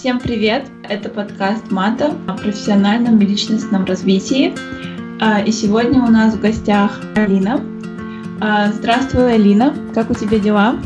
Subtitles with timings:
[0.00, 0.66] Всем привет!
[0.88, 4.54] Это подкаст Мата о профессиональном и личностном развитии.
[5.20, 7.60] А, и сегодня у нас в гостях Алина.
[8.40, 9.76] А, здравствуй, Алина.
[9.94, 10.76] Как у тебя дела?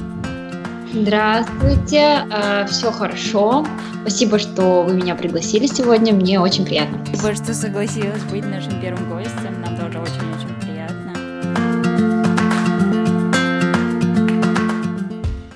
[0.93, 3.65] Здравствуйте, а, все хорошо.
[4.01, 6.13] Спасибо, что вы меня пригласили сегодня.
[6.13, 6.99] Мне очень приятно.
[7.07, 9.64] Спасибо, что согласилась быть нашим первым гостем.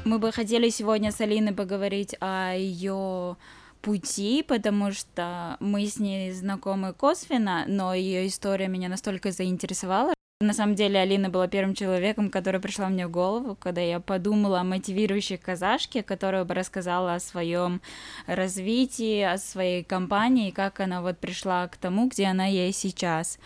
[0.08, 3.36] Мы бы хотели сегодня с Алиной поговорить о ее
[3.82, 10.14] пути, потому что мы с ней знакомы косвенно, но ее история меня настолько заинтересовала.
[10.40, 14.60] На самом деле Алина была первым человеком, который пришла мне в голову, когда я подумала
[14.60, 17.82] о мотивирующей казашке, которая бы рассказала о своем
[18.26, 23.38] развитии, о своей компании, как она вот пришла к тому, где она есть сейчас.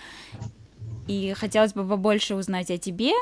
[1.08, 3.12] И хотелось бы побольше узнать о тебе,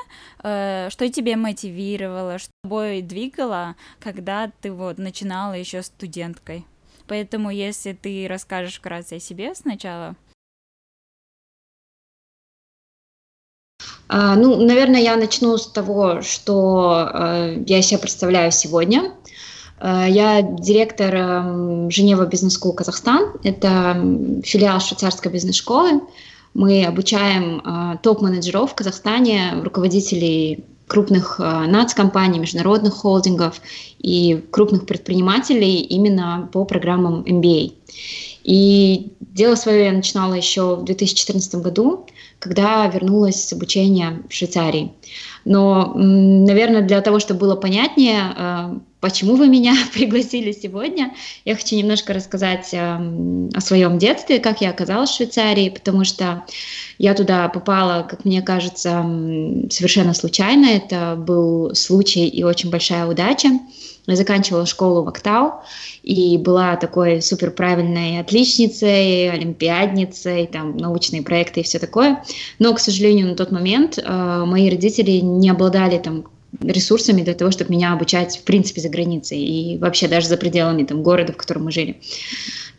[0.43, 6.67] э, что тебя мотивировало, что тобой двигало, когда ты вот начинала еще студенткой.
[7.07, 10.15] Поэтому, если ты расскажешь вкратце о себе сначала.
[14.09, 19.13] А, ну, наверное, я начну с того, что э, я себя представляю сегодня.
[19.81, 23.33] Э, я директор э, Женева Бизнес School Казахстан.
[23.43, 23.95] Это
[24.45, 26.03] филиал швейцарской бизнес-школы.
[26.55, 33.61] Мы обучаем э, топ-менеджеров в Казахстане, руководителей крупных э, нацкомпаний, международных холдингов
[34.01, 37.73] и крупных предпринимателей именно по программам MBA.
[38.43, 42.07] И дело свое я начинала еще в 2014 году,
[42.41, 44.93] когда вернулась с обучения в Швейцарии.
[45.45, 51.77] Но, наверное, для того, чтобы было понятнее, э, почему вы меня пригласили сегодня, я хочу
[51.77, 56.45] немножко рассказать э, о своем детстве, как я оказалась в Швейцарии, потому что
[56.99, 59.05] я туда попала, как мне кажется,
[59.71, 60.67] совершенно случайно.
[60.67, 63.49] Это был случай и очень большая удача.
[64.07, 65.63] Я заканчивала школу в Актау
[66.03, 72.23] и была такой супер правильной отличницей, олимпиадницей, там научные проекты и все такое.
[72.59, 76.25] Но, к сожалению, на тот момент э, мои родители не обладали там
[76.61, 80.85] ресурсами для того, чтобы меня обучать в принципе за границей и вообще даже за пределами
[80.85, 82.01] там города, в котором мы жили.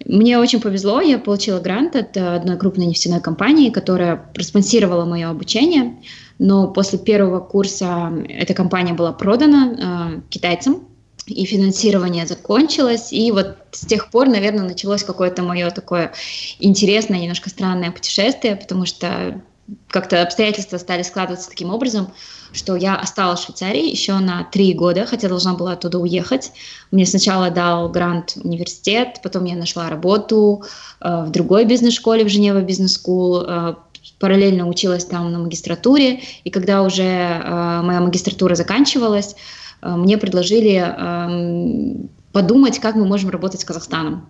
[0.06, 5.98] Мне очень повезло, я получила грант от одной крупной нефтяной компании, которая проспонсировала мое обучение,
[6.40, 10.88] но после первого курса эта компания была продана э, китайцам,
[11.28, 16.14] и финансирование закончилось, и вот с тех пор, наверное, началось какое-то мое такое
[16.60, 19.40] интересное, немножко странное путешествие, потому что
[19.88, 22.12] как-то обстоятельства стали складываться таким образом,
[22.54, 26.52] что я осталась в Швейцарии еще на три года, хотя должна была оттуда уехать.
[26.92, 30.64] Мне сначала дал грант университет, потом я нашла работу
[31.00, 33.76] э, в другой бизнес-школе в Женева бизнес-скул, э,
[34.20, 39.36] параллельно училась там на магистратуре, и когда уже э, моя магистратура заканчивалась,
[39.82, 44.28] Э, мне предложили эм, подумать, как мы можем работать с Казахстаном.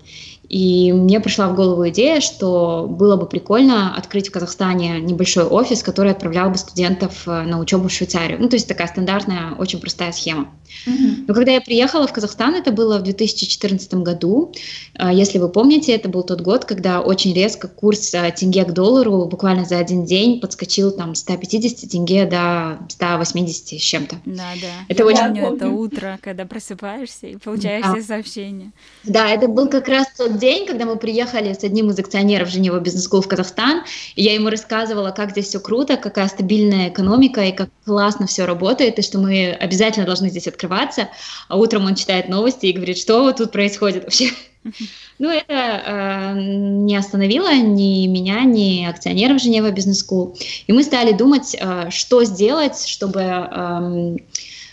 [0.52, 5.82] И мне пришла в голову идея, что было бы прикольно открыть в Казахстане небольшой офис,
[5.82, 8.38] который отправлял бы студентов э, на учебу в Швейцарию.
[8.42, 10.50] Ну, то есть такая стандартная, очень простая схема.
[10.86, 11.26] Mm-hmm.
[11.28, 14.52] Но когда я приехала в Казахстан, это было в 2014 году.
[15.00, 18.74] Э, если вы помните, это был тот год, когда очень резко курс э, тенге к
[18.74, 24.18] доллару буквально за один день подскочил там с 150 тенге до 180 с чем-то.
[24.26, 24.86] Да, да.
[24.90, 25.18] Это я очень...
[25.18, 28.00] помню это утро, когда просыпаешься и получаешь да.
[28.00, 28.72] все сообщения.
[29.04, 32.80] Да, это был как раз тот день, когда мы приехали с одним из акционеров Женева
[32.80, 33.84] Бизнес School в Казахстан,
[34.16, 38.46] и я ему рассказывала, как здесь все круто, какая стабильная экономика, и как классно все
[38.46, 41.10] работает, и что мы обязательно должны здесь открываться.
[41.48, 44.32] А утром он читает новости и говорит, что тут происходит вообще.
[45.20, 50.36] Ну, это э, не остановило ни меня, ни акционеров Женева Бизнес School.
[50.68, 54.16] И мы стали думать, э, что сделать, чтобы э,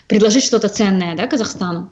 [0.07, 1.91] предложить что-то ценное да, Казахстану.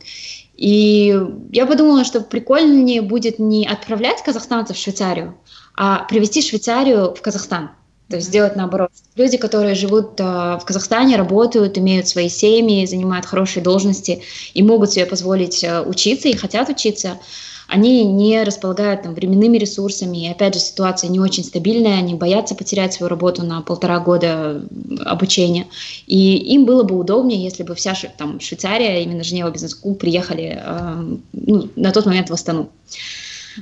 [0.58, 1.16] И
[1.52, 5.38] я подумала, что прикольнее будет не отправлять казахстанцев в Швейцарию,
[5.76, 7.70] а привести Швейцарию в Казахстан.
[8.10, 8.90] То есть сделать наоборот.
[9.16, 14.24] Люди, которые живут э, в Казахстане, работают, имеют свои семьи, занимают хорошие должности
[14.54, 17.20] и могут себе позволить э, учиться и хотят учиться,
[17.68, 22.56] они не располагают там, временными ресурсами, и опять же ситуация не очень стабильная, они боятся
[22.56, 24.64] потерять свою работу на полтора года
[25.06, 25.68] обучения,
[26.06, 30.60] и им было бы удобнее, если бы вся там, Швейцария, именно Geneva Business School приехали
[30.64, 32.70] э, ну, на тот момент в Астану.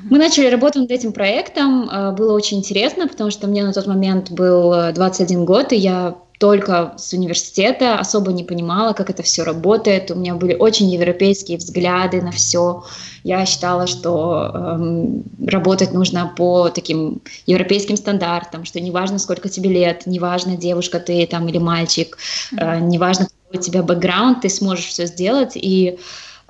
[0.10, 3.88] Мы начали работать над этим проектом, э, было очень интересно, потому что мне на тот
[3.88, 9.44] момент был 21 год, и я только с университета, особо не понимала, как это все
[9.44, 10.12] работает.
[10.12, 12.84] У меня были очень европейские взгляды на все.
[13.24, 20.04] Я считала, что эм, работать нужно по таким европейским стандартам, что неважно, сколько тебе лет,
[20.06, 22.18] неважно, девушка ты там или мальчик,
[22.58, 25.54] э, неважно, какой у тебя бэкграунд, ты сможешь все сделать.
[25.56, 25.98] И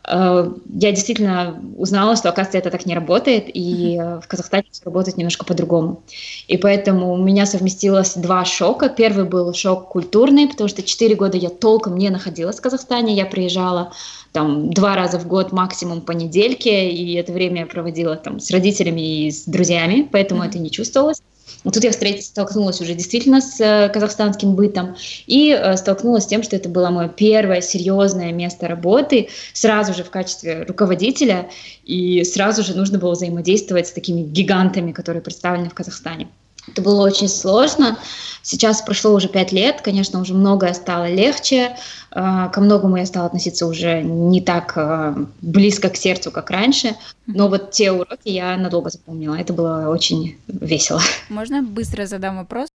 [0.07, 5.18] я действительно узнала, что, оказывается, это так не работает, и э, в Казахстане все работает
[5.18, 6.04] немножко по-другому.
[6.48, 8.90] И поэтому у меня совместилось два шока.
[8.90, 13.25] Первый был шок культурный, потому что четыре года я толком не находилась в Казахстане, я
[13.25, 13.94] приезжала
[14.31, 18.52] там два раза в год максимум по недельке, и это время я проводила там с
[18.52, 20.48] родителями и с друзьями, поэтому mm-hmm.
[20.48, 21.22] это не чувствовалось.
[21.63, 24.95] Тут я столкнулась уже действительно с э, казахстанским бытом
[25.25, 30.03] и э, столкнулась с тем, что это было мое первое серьезное место работы, сразу же
[30.03, 31.50] в качестве руководителя,
[31.83, 36.27] и сразу же нужно было взаимодействовать с такими гигантами, которые представлены в Казахстане.
[36.67, 37.97] Это было очень сложно.
[38.41, 41.75] Сейчас прошло уже пять лет, конечно, уже многое стало легче.
[42.12, 46.95] Э, ко многому я стала относиться уже не так э, близко к сердцу, как раньше.
[47.25, 49.35] Но вот те уроки я надолго запомнила.
[49.35, 51.01] Это было очень весело.
[51.29, 52.68] Можно быстро задам вопрос?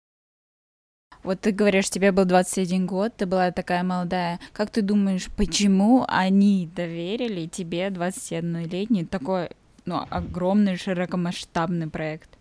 [1.21, 4.39] Вот ты говоришь, тебе был 21 год, ты была такая молодая.
[4.53, 9.49] Как ты думаешь, почему они доверили тебе 21-летний такой
[9.85, 12.38] ну, огромный широкомасштабный проект?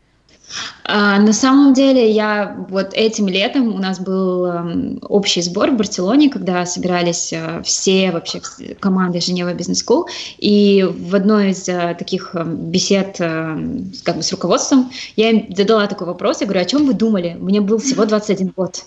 [0.84, 5.76] А, на самом деле, я вот этим летом у нас был э, общий сбор в
[5.76, 8.40] Барселоне, когда собирались э, все вообще
[8.80, 10.06] команды Женева Бизнес School,
[10.38, 13.58] и в одной из э, таких бесед э,
[14.02, 17.36] как бы с руководством я им задала такой вопрос, я говорю, о чем вы думали?
[17.38, 18.84] Мне был всего 21 год.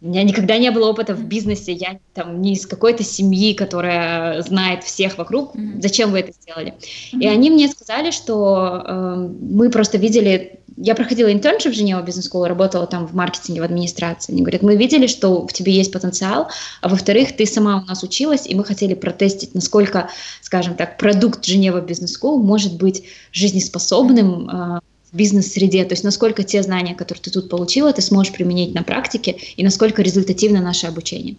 [0.00, 4.42] У меня никогда не было опыта в бизнесе, я там не из какой-то семьи, которая
[4.42, 5.56] знает всех вокруг.
[5.56, 5.82] Mm-hmm.
[5.82, 6.74] Зачем вы это сделали?
[6.74, 7.20] Mm-hmm.
[7.20, 12.26] И они мне сказали, что э, мы просто видели я проходила интерншип в Женева бизнес
[12.26, 14.32] школу работала там в маркетинге, в администрации.
[14.32, 16.48] Они говорят, мы видели, что в тебе есть потенциал,
[16.80, 20.08] а во-вторых, ты сама у нас училась, и мы хотели протестить, насколько,
[20.42, 24.80] скажем так, продукт Женева бизнес школ может быть жизнеспособным э,
[25.10, 28.82] в бизнес-среде, то есть насколько те знания, которые ты тут получила, ты сможешь применить на
[28.82, 31.36] практике, и насколько результативно наше обучение.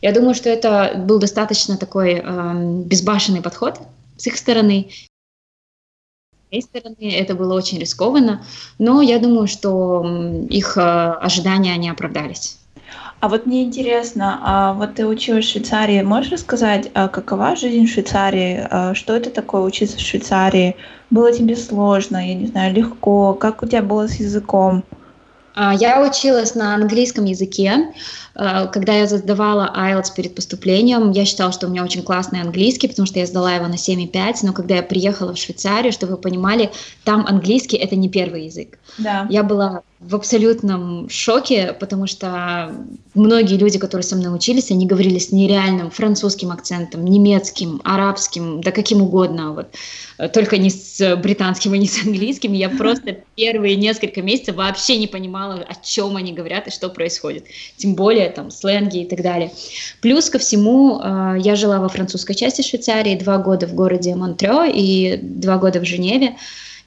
[0.00, 3.80] Я думаю, что это был достаточно такой э, безбашенный подход
[4.16, 4.88] с их стороны,
[6.50, 8.42] моей стороны это было очень рискованно,
[8.78, 10.04] но я думаю, что
[10.48, 12.58] их э, ожидания не оправдались.
[13.20, 17.84] А вот мне интересно, а вот ты училась в Швейцарии, можешь рассказать, а какова жизнь
[17.84, 20.76] в Швейцарии, а что это такое учиться в Швейцарии?
[21.10, 23.34] Было тебе сложно, я не знаю, легко?
[23.34, 24.84] Как у тебя было с языком?
[25.60, 27.92] А, я училась на английском языке.
[28.36, 32.86] А, когда я задавала IELTS перед поступлением, я считала, что у меня очень классный английский,
[32.86, 36.18] потому что я сдала его на 7,5, но когда я приехала в Швейцарию, чтобы вы
[36.18, 36.70] понимали,
[37.02, 38.78] там английский— это не первый язык.
[38.98, 39.26] Да.
[39.30, 42.72] Я была в абсолютном шоке, потому что
[43.14, 48.70] многие люди, которые со мной учились, они говорили с нереальным французским акцентом, немецким, арабским, да
[48.70, 50.32] каким угодно, вот.
[50.32, 52.52] только не с британским и не с английским.
[52.52, 57.46] Я просто первые несколько месяцев вообще не понимала, о чем они говорят и что происходит.
[57.76, 59.50] Тем более там сленги и так далее.
[60.00, 64.64] Плюс ко всему, э, я жила во французской части Швейцарии, два года в городе Монтрео
[64.72, 66.36] и два года в Женеве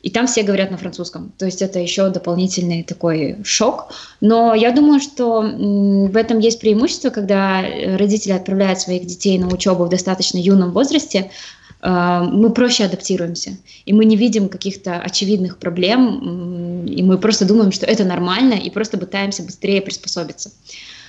[0.01, 1.31] и там все говорят на французском.
[1.37, 3.93] То есть это еще дополнительный такой шок.
[4.19, 7.61] Но я думаю, что в этом есть преимущество, когда
[7.97, 11.29] родители отправляют своих детей на учебу в достаточно юном возрасте,
[11.81, 17.71] э, мы проще адаптируемся, и мы не видим каких-то очевидных проблем, и мы просто думаем,
[17.71, 20.51] что это нормально, и просто пытаемся быстрее приспособиться.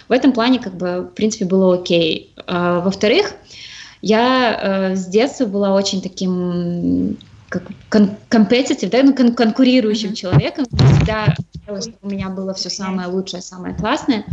[0.08, 2.34] В этом плане, как бы, в принципе, было окей.
[2.46, 3.32] А, во-вторых,
[4.02, 7.16] я э, с детства была очень таким
[7.52, 10.64] как кон компетитив, да, ну, кон конкурирующим человеком.
[10.64, 11.34] Всегда
[12.00, 14.24] у меня было все самое лучшее, самое классное.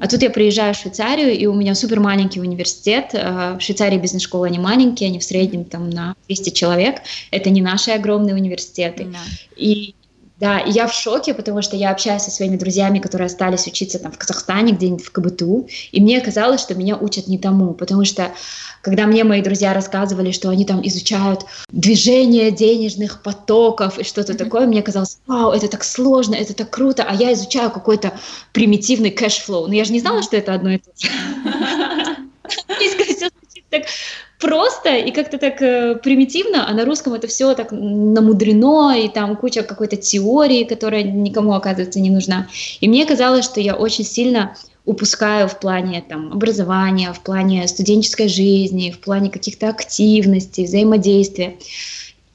[0.00, 3.10] А тут я приезжаю в Швейцарию, и у меня супер маленький университет.
[3.12, 7.02] Э, в Швейцарии бизнес-школы не маленькие, они в среднем там на 200 человек.
[7.32, 9.04] Это не наши огромные университеты.
[9.04, 9.56] Mm-hmm.
[9.56, 9.94] И
[10.40, 13.98] да, и я в шоке, потому что я общаюсь со своими друзьями, которые остались учиться
[13.98, 18.06] там в Казахстане, где-нибудь в КБТУ, и мне казалось, что меня учат не тому, потому
[18.06, 18.32] что
[18.80, 24.36] когда мне мои друзья рассказывали, что они там изучают движение денежных потоков и что-то mm-hmm.
[24.36, 28.18] такое, мне казалось, вау, это так сложно, это так круто, а я изучаю какой-то
[28.52, 29.66] примитивный cash flow.
[29.66, 31.10] Но я же не знала, что это одно и то же.
[33.70, 33.84] так
[34.40, 39.36] просто и как-то так э, примитивно, а на русском это все так намудрено, и там
[39.36, 42.48] куча какой-то теории, которая никому, оказывается, не нужна.
[42.80, 48.28] И мне казалось, что я очень сильно упускаю в плане там, образования, в плане студенческой
[48.28, 51.58] жизни, в плане каких-то активностей, взаимодействия.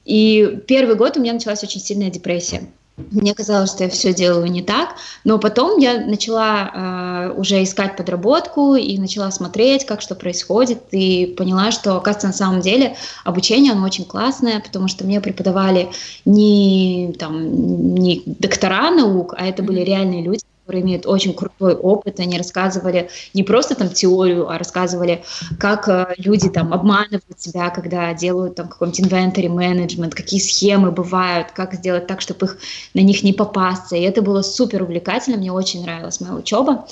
[0.04, 2.62] И первый год у меня началась очень сильная депрессия.
[2.96, 7.94] Мне казалось, что я все делаю не так, но потом я начала э, уже искать
[7.94, 13.72] подработку и начала смотреть, как что происходит, и поняла, что, оказывается, на самом деле обучение,
[13.72, 15.90] оно очень классное, потому что мне преподавали
[16.24, 22.18] не, там, не доктора наук, а это были реальные люди, которые имеют очень крутой опыт,
[22.18, 25.24] они рассказывали не просто там теорию, а рассказывали,
[25.60, 31.52] как э, люди там обманывают себя, когда делают там какой-нибудь inventory management, какие схемы бывают,
[31.52, 32.58] как сделать так, чтобы их
[32.94, 33.94] на них не попасться.
[33.94, 36.84] И это было супер увлекательно, мне очень нравилась моя учеба.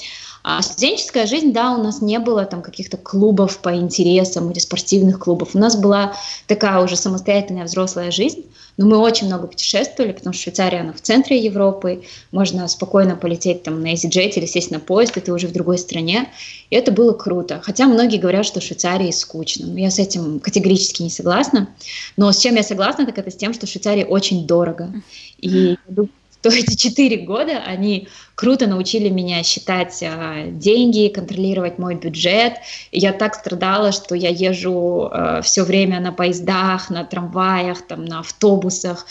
[0.46, 5.18] А студенческая жизнь, да, у нас не было там каких-то клубов по интересам или спортивных
[5.18, 5.54] клубов.
[5.54, 6.14] У нас была
[6.46, 8.44] такая уже самостоятельная взрослая жизнь,
[8.76, 13.62] но мы очень много путешествовали, потому что Швейцария, она в центре Европы, можно спокойно полететь
[13.62, 16.28] там на EasyJet или сесть на поезд, и ты уже в другой стране.
[16.68, 17.62] И это было круто.
[17.62, 19.66] Хотя многие говорят, что в Швейцарии скучно.
[19.68, 21.70] Но я с этим категорически не согласна.
[22.18, 24.92] Но с чем я согласна, так это с тем, что в Швейцарии очень дорого.
[25.38, 26.10] И я думаю,
[26.52, 32.54] эти четыре года они круто научили меня считать а, деньги, контролировать мой бюджет.
[32.92, 38.20] Я так страдала, что я езжу а, все время на поездах, на трамваях, там, на
[38.20, 39.06] автобусах,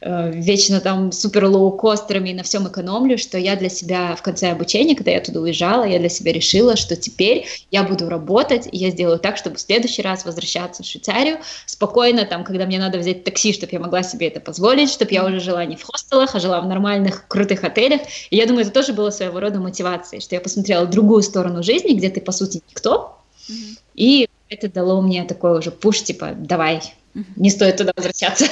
[0.00, 4.50] а, вечно там супер лоукостерами и на всем экономлю, что я для себя в конце
[4.50, 8.76] обучения, когда я туда уезжала, я для себя решила, что теперь я буду работать, и
[8.76, 12.98] я сделаю так, чтобы в следующий раз возвращаться в Швейцарию спокойно, там, когда мне надо
[12.98, 16.34] взять такси, чтобы я могла себе это позволить, чтобы я уже жила не в хостелах,
[16.34, 18.02] а жила в нормальных, крутых отелях.
[18.30, 21.94] И я думаю, это тоже было своего рода мотивацией, что я посмотрела другую сторону жизни,
[21.94, 23.78] где ты, по сути, никто, mm-hmm.
[23.94, 26.82] и это дало мне такой уже пуш, типа, давай,
[27.14, 27.24] mm-hmm.
[27.36, 28.46] не стоит туда возвращаться.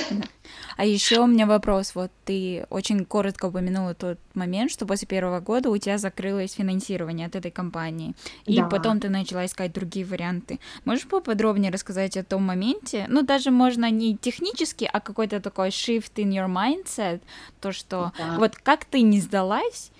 [0.77, 1.95] А еще у меня вопрос.
[1.95, 7.27] Вот ты очень коротко упомянула тот момент, что после первого года у тебя закрылось финансирование
[7.27, 8.67] от этой компании, и да.
[8.67, 10.61] потом ты начала искать другие варианты.
[10.85, 13.07] Можешь поподробнее рассказать о том моменте?
[13.09, 17.21] Ну, даже можно не технически, а какой-то такой shift in your mindset,
[17.61, 18.37] то, что да.
[18.39, 19.91] вот как ты не сдалась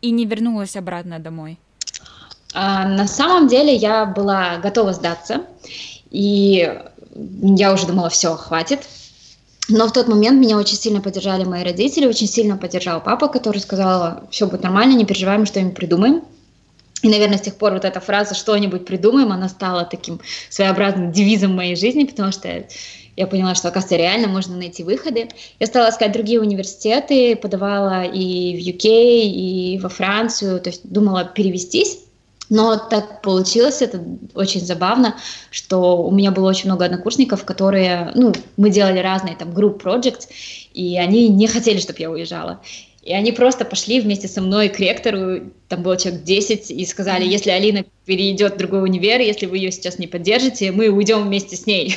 [0.00, 1.58] и не вернулась обратно домой?
[2.54, 5.42] А, на самом деле я была готова сдаться,
[6.10, 6.72] и
[7.14, 8.80] я уже думала, все, хватит,
[9.68, 13.58] но в тот момент меня очень сильно поддержали мои родители, очень сильно поддержал папа, который
[13.58, 16.22] сказал, все будет нормально, не переживай, мы что-нибудь придумаем.
[17.02, 21.54] И, наверное, с тех пор вот эта фраза «что-нибудь придумаем», она стала таким своеобразным девизом
[21.54, 22.64] моей жизни, потому что
[23.16, 25.28] я поняла, что, оказывается, реально можно найти выходы.
[25.60, 31.24] Я стала искать другие университеты, подавала и в UK, и во Францию, то есть думала
[31.24, 32.00] перевестись.
[32.50, 34.04] Но так получилось, это
[34.34, 35.16] очень забавно,
[35.50, 40.28] что у меня было очень много однокурсников, которые, ну, мы делали разные там групп projects,
[40.74, 42.60] и они не хотели, чтобы я уезжала.
[43.02, 47.24] И они просто пошли вместе со мной к ректору, там было человек 10, и сказали,
[47.24, 51.56] если Алина перейдет в другой универ, если вы ее сейчас не поддержите, мы уйдем вместе
[51.56, 51.96] с ней.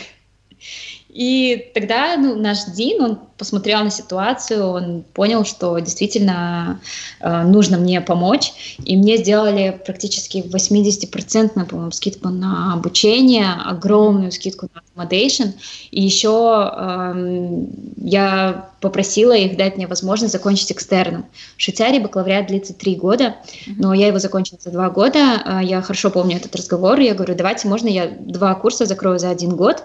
[1.18, 6.80] И тогда ну, наш Дин, он посмотрел на ситуацию, он понял, что действительно
[7.20, 14.70] э, нужно мне помочь, и мне сделали практически 80% по-моему, скидку на обучение, огромную скидку
[14.72, 15.54] на accommodation,
[15.90, 21.26] и еще э, эм, я попросила их дать мне возможность закончить экстерном.
[21.58, 25.82] В Швейцарии бакалавриат длится три года, но я его закончила за два года, э, я
[25.82, 29.84] хорошо помню этот разговор, я говорю, давайте, можно я два курса закрою за один год,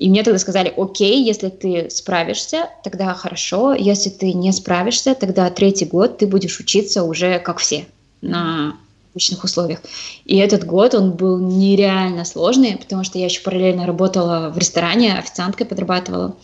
[0.00, 5.50] и мне тогда сказали, окей, если ты справишься, тогда хорошо, если ты не справишься, тогда
[5.50, 7.84] третий год ты будешь учиться уже как все
[8.22, 8.78] на
[9.12, 9.80] обычных условиях.
[10.24, 15.18] И этот год он был нереально сложный, потому что я еще параллельно работала в ресторане,
[15.18, 16.34] официанткой подрабатывала.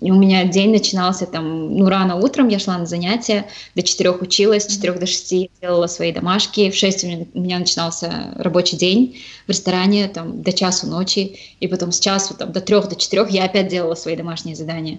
[0.00, 4.20] И у меня день начинался там, ну, рано утром я шла на занятия, до четырех
[4.22, 8.34] училась, с четырех до шести делала свои домашки, в шесть у меня, у меня начинался
[8.36, 12.88] рабочий день в ресторане, там, до часу ночи, и потом с часу там, до трех,
[12.88, 14.98] до четырех я опять делала свои домашние задания.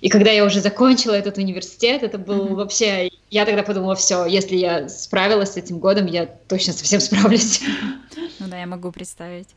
[0.00, 2.54] И когда я уже закончила этот университет, это был mm-hmm.
[2.54, 3.10] вообще...
[3.30, 7.60] Я тогда подумала, все, если я справилась с этим годом, я точно совсем справлюсь.
[8.40, 9.48] Ну да, я могу представить.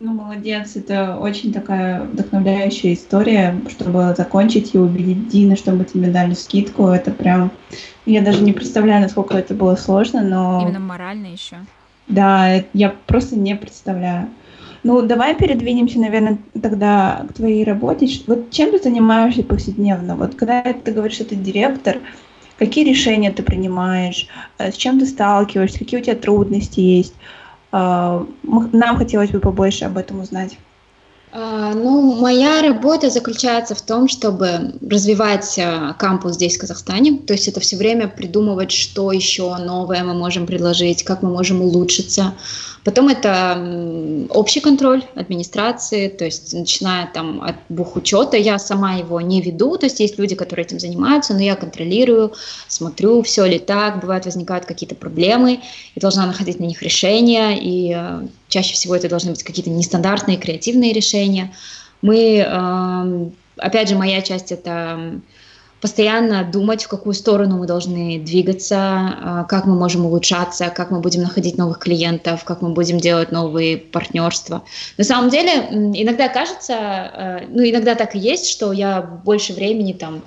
[0.00, 6.34] Ну, молодец, это очень такая вдохновляющая история, чтобы закончить и убедить Дина, чтобы тебе дали
[6.34, 6.86] скидку.
[6.86, 7.50] Это прям...
[8.06, 10.62] Я даже не представляю, насколько это было сложно, но...
[10.62, 11.56] Именно морально еще.
[12.06, 14.28] Да, я просто не представляю.
[14.84, 18.08] Ну, давай передвинемся, наверное, тогда к твоей работе.
[18.28, 20.14] Вот чем ты занимаешься повседневно?
[20.14, 21.98] Вот когда ты говоришь, что ты директор,
[22.56, 24.28] какие решения ты принимаешь,
[24.58, 27.14] э, с чем ты сталкиваешься, какие у тебя трудности есть?
[27.70, 30.58] А, нам хотелось бы побольше об этом узнать.
[31.30, 37.18] А, ну, моя работа заключается в том, чтобы развивать а, кампус здесь, в Казахстане.
[37.18, 41.60] То есть это все время придумывать, что еще новое мы можем предложить, как мы можем
[41.60, 42.34] улучшиться.
[42.88, 49.42] Потом это общий контроль администрации, то есть начиная там от бухучета, я сама его не
[49.42, 52.32] веду, то есть есть люди, которые этим занимаются, но я контролирую,
[52.66, 55.60] смотрю, все ли так, бывают возникают какие-то проблемы,
[55.96, 60.38] и должна находить на них решения, и э, чаще всего это должны быть какие-то нестандартные,
[60.38, 61.52] креативные решения.
[62.00, 65.20] Мы, э, опять же, моя часть это
[65.80, 71.00] постоянно думать, в какую сторону мы должны двигаться, а, как мы можем улучшаться, как мы
[71.00, 74.62] будем находить новых клиентов, как мы будем делать новые партнерства.
[74.96, 75.52] На самом деле,
[75.94, 80.22] иногда кажется, а, ну иногда так и есть, что я больше времени там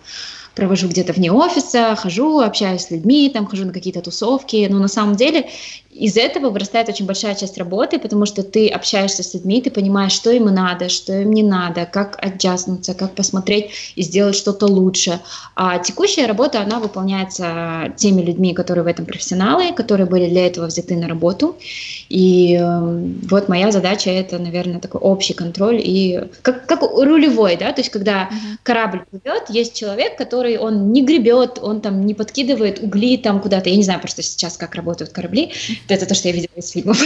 [0.55, 4.87] провожу где-то вне офиса, хожу, общаюсь с людьми, там хожу на какие-то тусовки, но на
[4.87, 5.49] самом деле
[5.93, 10.13] из этого вырастает очень большая часть работы, потому что ты общаешься с людьми, ты понимаешь,
[10.13, 15.19] что им надо, что им не надо, как отджастнуться, как посмотреть и сделать что-то лучше.
[15.55, 20.67] А текущая работа, она выполняется теми людьми, которые в этом профессионалы, которые были для этого
[20.67, 21.57] взяты на работу.
[22.09, 27.71] И э, вот моя задача это, наверное, такой общий контроль и как, как рулевой, да,
[27.73, 28.57] то есть когда uh-huh.
[28.63, 33.69] корабль плывет, есть человек, который он не гребет, он там не подкидывает угли там куда-то.
[33.69, 35.51] Я не знаю просто сейчас, как работают корабли.
[35.87, 37.01] Это то, что я видела из фильмов.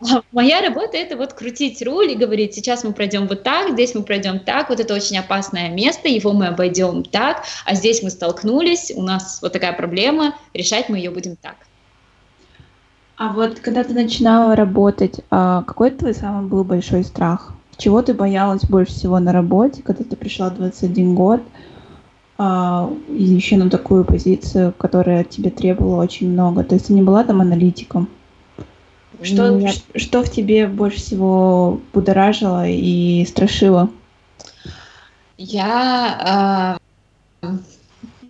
[0.00, 3.96] А моя работа это вот крутить руль и говорить, сейчас мы пройдем вот так, здесь
[3.96, 8.10] мы пройдем так, вот это очень опасное место, его мы обойдем так, а здесь мы
[8.10, 11.56] столкнулись, у нас вот такая проблема, решать мы ее будем так.
[13.16, 17.52] А вот когда ты начинала работать, а какой твой самый был большой страх?
[17.76, 21.40] Чего ты боялась больше всего на работе, когда ты пришла 21 год?
[22.40, 26.62] А, и еще на такую позицию, которая тебе требовала очень много.
[26.62, 28.08] То есть ты не была там аналитиком.
[29.20, 29.82] Что, Нет.
[29.96, 33.90] что в тебе больше всего будоражило и страшило?
[35.36, 36.78] Я,
[37.42, 37.48] э,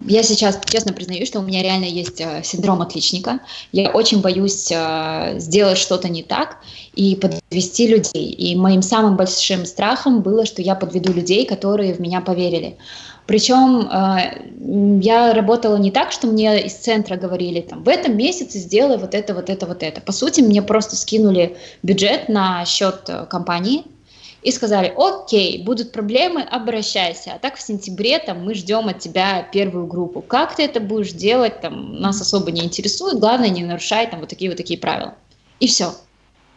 [0.00, 3.40] я сейчас честно признаюсь, что у меня реально есть э, синдром отличника.
[3.72, 6.58] Я очень боюсь э, сделать что-то не так
[6.94, 8.30] и подвести людей.
[8.30, 12.78] И моим самым большим страхом было, что я подведу людей, которые в меня поверили.
[13.28, 18.56] Причем э, я работала не так, что мне из центра говорили, там, в этом месяце
[18.56, 20.00] сделай вот это, вот это, вот это.
[20.00, 23.84] По сути, мне просто скинули бюджет на счет э, компании
[24.40, 27.34] и сказали, окей, будут проблемы, обращайся.
[27.34, 30.22] А так в сентябре там, мы ждем от тебя первую группу.
[30.22, 34.30] Как ты это будешь делать, там, нас особо не интересует, главное, не нарушай там вот
[34.30, 35.14] такие вот такие правила.
[35.60, 35.92] И все.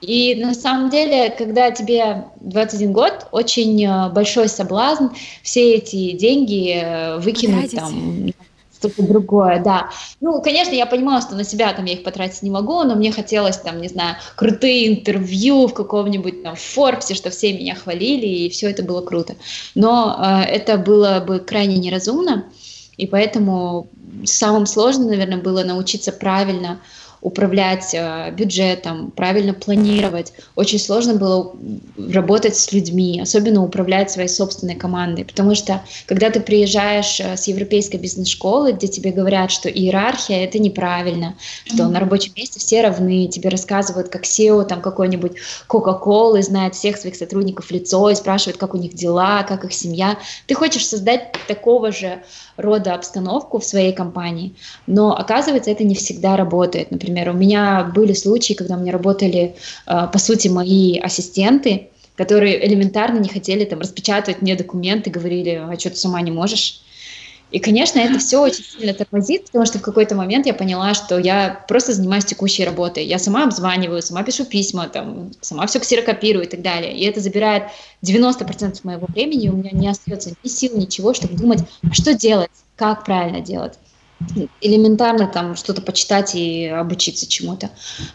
[0.02, 5.08] И на самом деле, когда тебе 21 год, очень э, большой соблазн
[5.44, 8.32] все эти деньги э, выкинуть там
[8.82, 9.92] что-то другое, да.
[10.22, 13.12] Ну, конечно, я понимала, что на себя там я их потратить не могу, но мне
[13.12, 18.50] хотелось там, не знаю, крутые интервью в каком-нибудь там Форбсе, что все меня хвалили, и
[18.50, 19.36] все это было круто.
[19.76, 22.46] Но э, это было бы крайне неразумно,
[22.98, 23.88] и поэтому
[24.26, 26.80] самым сложным, наверное, было научиться правильно
[27.22, 30.34] управлять э, бюджетом, правильно планировать.
[30.56, 31.54] Очень сложно было
[32.12, 37.48] работать с людьми, особенно управлять своей собственной командой, потому что когда ты приезжаешь э, с
[37.48, 41.90] европейской бизнес-школы, где тебе говорят, что иерархия это неправильно, что mm-hmm.
[41.90, 45.34] на рабочем месте все равны, тебе рассказывают, как SEO там какой-нибудь
[45.70, 50.18] Coca-Cola знает всех своих сотрудников лицо и спрашивает, как у них дела, как их семья.
[50.48, 52.24] Ты хочешь создать такого же
[52.62, 54.54] рода обстановку в своей компании,
[54.88, 56.92] но оказывается это не всегда работает.
[56.92, 59.56] Например, у меня были случаи, когда у меня работали,
[59.88, 65.80] э, по сути, мои ассистенты, которые элементарно не хотели там распечатывать мне документы, говорили, а
[65.80, 66.82] что ты сама не можешь?
[67.52, 71.20] И, конечно, это все очень сильно тормозит, потому что в какой-то момент я поняла, что
[71.20, 73.06] я просто занимаюсь текущей работой.
[73.06, 76.96] Я сама обзваниваю, сама пишу письма, там, сама все ксерокопирую и так далее.
[76.96, 77.64] И это забирает
[78.04, 82.14] 90% моего времени, и у меня не остается ни сил, ничего, чтобы думать, а что
[82.14, 83.74] делать, как правильно делать
[84.62, 87.70] элементарно там что-то почитать и обучиться чему-то.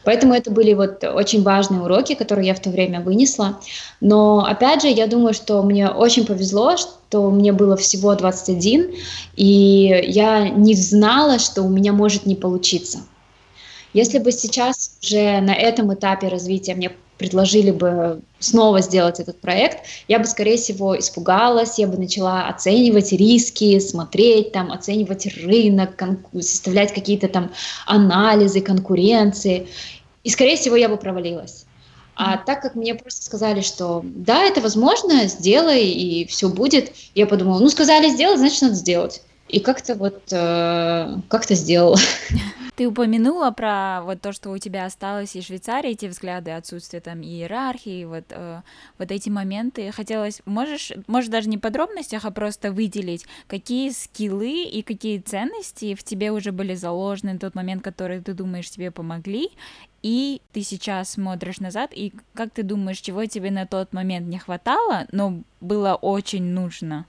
[0.05, 3.61] Поэтому это были вот очень важные уроки, которые я в то время вынесла.
[4.01, 8.95] Но опять же, я думаю, что мне очень повезло, что мне было всего 21,
[9.37, 13.01] и я не знала, что у меня может не получиться.
[13.93, 19.87] Если бы сейчас уже на этом этапе развития мне предложили бы снова сделать этот проект,
[20.09, 26.03] я бы, скорее всего, испугалась, я бы начала оценивать риски, смотреть там, оценивать рынок,
[26.35, 27.53] составлять какие-то там
[27.87, 29.69] анализы, конкуренции,
[30.25, 31.67] и, скорее всего, я бы провалилась.
[32.17, 37.27] А так как мне просто сказали, что да, это возможно, сделай, и все будет, я
[37.27, 39.23] подумала, ну, сказали сделать, значит, надо сделать.
[39.49, 41.99] И как-то вот э, как-то сделала.
[42.77, 47.23] Ты упомянула про вот то, что у тебя осталось из Швейцарии, эти взгляды, отсутствие там
[47.23, 48.61] иерархии, вот, э,
[48.99, 49.91] вот эти моменты.
[49.93, 55.95] Хотелось, можешь, может даже не в подробностях, а просто выделить, какие скиллы и какие ценности
[55.95, 59.51] в тебе уже были заложены на тот момент, которые ты думаешь тебе помогли,
[60.03, 64.39] и ты сейчас смотришь назад, и как ты думаешь, чего тебе на тот момент не
[64.39, 67.07] хватало, но было очень нужно?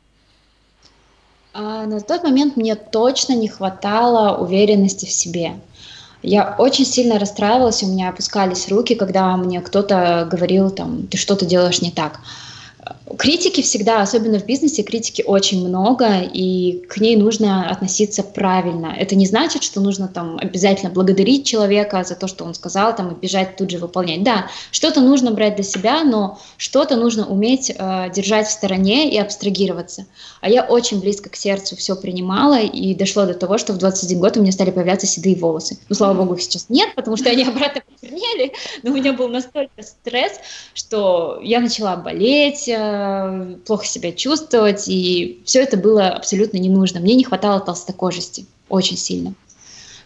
[1.54, 5.54] А на тот момент мне точно не хватало уверенности в себе.
[6.24, 11.46] Я очень сильно расстраивалась, у меня опускались руки, когда мне кто-то говорил, там, ты что-то
[11.46, 12.20] делаешь не так.
[13.18, 18.94] Критики всегда, особенно в бизнесе, критики очень много, и к ней нужно относиться правильно.
[18.98, 23.12] Это не значит, что нужно там обязательно благодарить человека за то, что он сказал, там,
[23.12, 24.24] и бежать тут же выполнять.
[24.24, 29.18] Да, что-то нужно брать для себя, но что-то нужно уметь э, держать в стороне и
[29.18, 30.06] абстрагироваться.
[30.42, 34.20] А я очень близко к сердцу все принимала, и дошло до того, что в 21
[34.20, 35.80] год у меня стали появляться седые волосы.
[35.90, 39.28] Ну, слава богу, их сейчас нет, потому что они обратно почернели, но у меня был
[39.30, 40.34] настолько стресс,
[40.74, 47.00] что я начала болеть, э, плохо себя чувствовать, и все это было абсолютно не нужно.
[47.00, 49.34] Мне не хватало толстокожести очень сильно.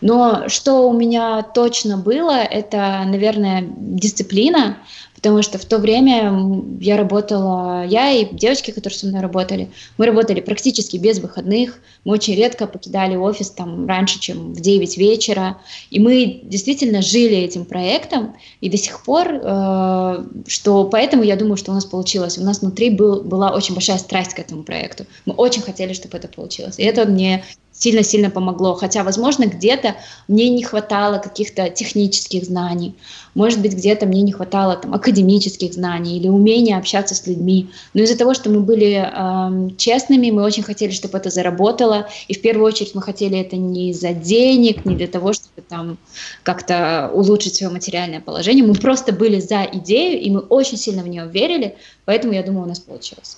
[0.02, 4.78] Но что у меня точно было, это, наверное, дисциплина,
[5.22, 6.34] потому что в то время
[6.80, 12.14] я работала, я и девочки, которые со мной работали, мы работали практически без выходных, мы
[12.14, 15.60] очень редко покидали офис там раньше, чем в 9 вечера,
[15.92, 21.58] и мы действительно жили этим проектом, и до сих пор, э, что поэтому я думаю,
[21.58, 25.06] что у нас получилось, у нас внутри был, была очень большая страсть к этому проекту,
[25.28, 27.44] мы очень хотели, чтобы это получилось, и это мне
[27.82, 28.76] сильно-сильно помогло.
[28.76, 29.96] Хотя, возможно, где-то
[30.28, 32.96] мне не хватало каких-то технических знаний,
[33.34, 37.70] может быть, где-то мне не хватало там, академических знаний или умения общаться с людьми.
[37.94, 42.08] Но из-за того, что мы были э, честными, мы очень хотели, чтобы это заработало.
[42.28, 45.98] И в первую очередь мы хотели это не за денег, не для того, чтобы там
[46.44, 48.64] как-то улучшить свое материальное положение.
[48.64, 51.78] Мы просто были за идею, и мы очень сильно в нее верили.
[52.06, 53.38] Поэтому, я думаю, у нас получилось.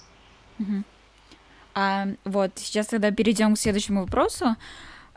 [0.59, 0.83] Mm-hmm.
[1.73, 4.55] А, вот, сейчас тогда перейдем к следующему вопросу.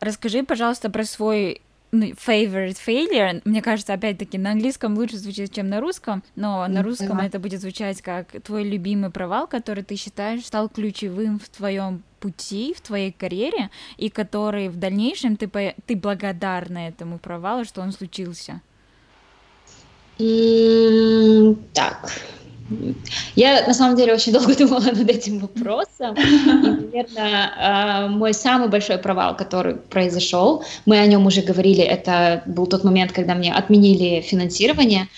[0.00, 1.60] Расскажи, пожалуйста, про свой
[1.92, 3.40] ну, favorite failure.
[3.44, 7.60] Мне кажется, опять-таки, на английском лучше звучит, чем на русском, но на русском это будет
[7.60, 13.12] звучать как твой любимый провал, который ты считаешь стал ключевым в твоем пути, в твоей
[13.12, 15.48] карьере, и который в дальнейшем ты,
[15.86, 18.60] ты благодарна этому провалу, что он случился.
[20.18, 22.10] Mm, так,
[23.34, 26.14] я на самом деле очень долго думала над этим вопросом.
[26.14, 32.42] И, наверное, а, мой самый большой провал, который произошел, мы о нем уже говорили, это
[32.46, 35.08] был тот момент, когда мне отменили финансирование.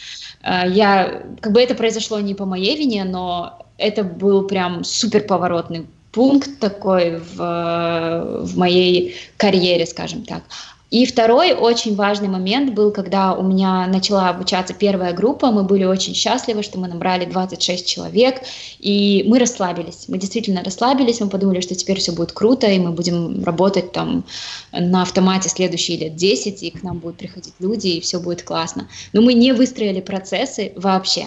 [0.42, 5.22] А, я, как бы это произошло не по моей вине, но это был прям супер
[5.22, 10.42] поворотный пункт такой в, в моей карьере, скажем так.
[10.90, 15.84] И второй очень важный момент был, когда у меня начала обучаться первая группа, мы были
[15.84, 18.40] очень счастливы, что мы набрали 26 человек,
[18.78, 22.92] и мы расслабились, мы действительно расслабились, мы подумали, что теперь все будет круто, и мы
[22.92, 24.24] будем работать там
[24.72, 28.88] на автомате следующие лет 10, и к нам будут приходить люди, и все будет классно.
[29.12, 31.26] Но мы не выстроили процессы вообще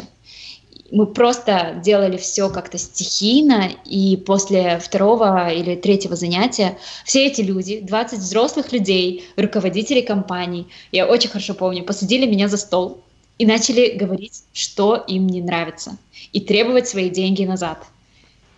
[0.91, 7.79] мы просто делали все как-то стихийно, и после второго или третьего занятия все эти люди,
[7.79, 13.01] 20 взрослых людей, руководители компаний, я очень хорошо помню, посадили меня за стол
[13.37, 15.97] и начали говорить, что им не нравится,
[16.33, 17.79] и требовать свои деньги назад.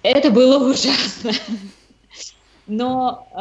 [0.01, 1.31] Это было ужасно.
[2.65, 3.39] Но э,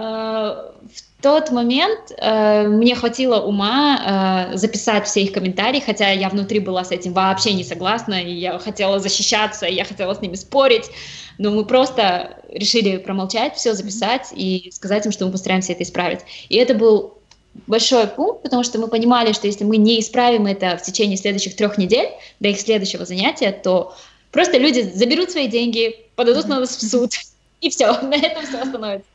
[0.94, 6.58] в тот момент э, мне хватило ума э, записать все их комментарии, хотя я внутри
[6.58, 10.35] была с этим вообще не согласна, и я хотела защищаться, и я хотела с ними
[10.35, 10.90] спорить,
[11.38, 16.20] но мы просто решили промолчать, все записать и сказать им, что мы постараемся это исправить.
[16.48, 17.18] И это был
[17.66, 21.54] большой пункт, потому что мы понимали, что если мы не исправим это в течение следующих
[21.54, 22.08] трех недель
[22.40, 23.94] до их следующего занятия, то
[24.32, 27.12] просто люди заберут свои деньги, подадут на нас в суд,
[27.61, 29.08] и все, на этом все остановится.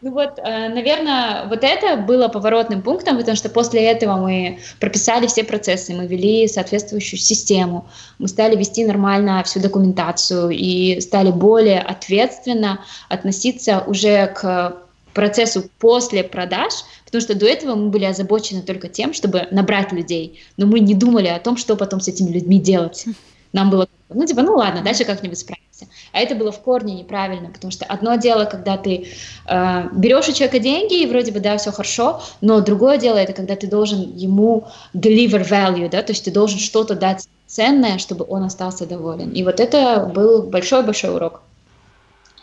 [0.00, 5.26] Ну вот, э, наверное, вот это было поворотным пунктом, потому что после этого мы прописали
[5.26, 7.88] все процессы, мы ввели соответствующую систему,
[8.20, 14.76] мы стали вести нормально всю документацию и стали более ответственно относиться уже к
[15.14, 16.72] процессу после продаж,
[17.04, 20.94] потому что до этого мы были озабочены только тем, чтобы набрать людей, но мы не
[20.94, 23.04] думали о том, что потом с этими людьми делать.
[23.52, 25.88] Нам было, ну типа, ну ладно, дальше как-нибудь справимся ценности.
[26.12, 29.08] А это было в корне неправильно, потому что одно дело, когда ты
[29.46, 33.32] э, берешь у человека деньги, и вроде бы, да, все хорошо, но другое дело, это
[33.32, 38.26] когда ты должен ему deliver value, да, то есть ты должен что-то дать ценное, чтобы
[38.28, 39.30] он остался доволен.
[39.30, 41.42] И вот это был большой-большой урок.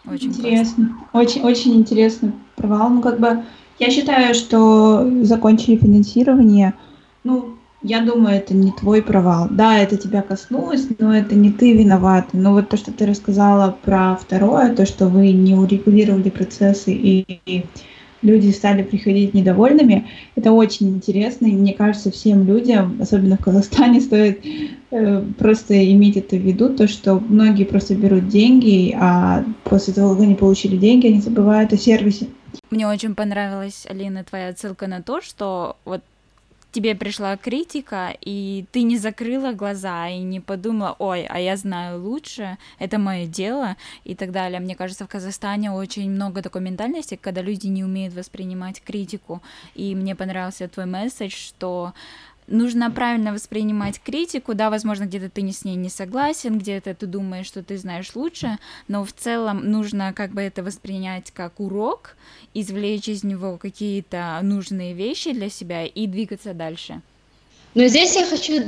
[0.09, 0.97] Очень интересно.
[1.13, 2.89] Очень, очень интересный провал.
[2.89, 3.43] Ну, как бы,
[3.79, 6.73] я считаю, что закончили финансирование,
[7.23, 9.47] ну, я думаю, это не твой провал.
[9.51, 12.29] Да, это тебя коснулось, но это не ты виноват.
[12.33, 17.65] Но вот то, что ты рассказала про второе, то, что вы не урегулировали процессы и
[18.23, 21.45] люди стали приходить недовольными, это очень интересно.
[21.45, 24.43] И мне кажется, всем людям, особенно в Казахстане, стоит
[24.89, 30.15] э, просто иметь это в виду, то, что многие просто берут деньги, а после того,
[30.15, 32.29] как они получили деньги, они забывают о сервисе.
[32.71, 36.01] Мне очень понравилась, Алина, твоя отсылка на то, что вот
[36.75, 42.03] тебе пришла критика, и ты не закрыла глаза и не подумала, ой, а я знаю
[42.03, 44.59] лучше, это мое дело и так далее.
[44.59, 49.41] Мне кажется, в Казахстане очень много такой ментальности, когда люди не умеют воспринимать критику.
[49.73, 51.93] И мне понравился твой месседж, что
[52.47, 57.05] нужно правильно воспринимать критику, да, возможно, где-то ты не с ней не согласен, где-то ты
[57.05, 62.15] думаешь, что ты знаешь лучше, но в целом нужно как бы это воспринять как урок,
[62.53, 67.01] извлечь из него какие-то нужные вещи для себя и двигаться дальше.
[67.75, 68.61] Но здесь я хочу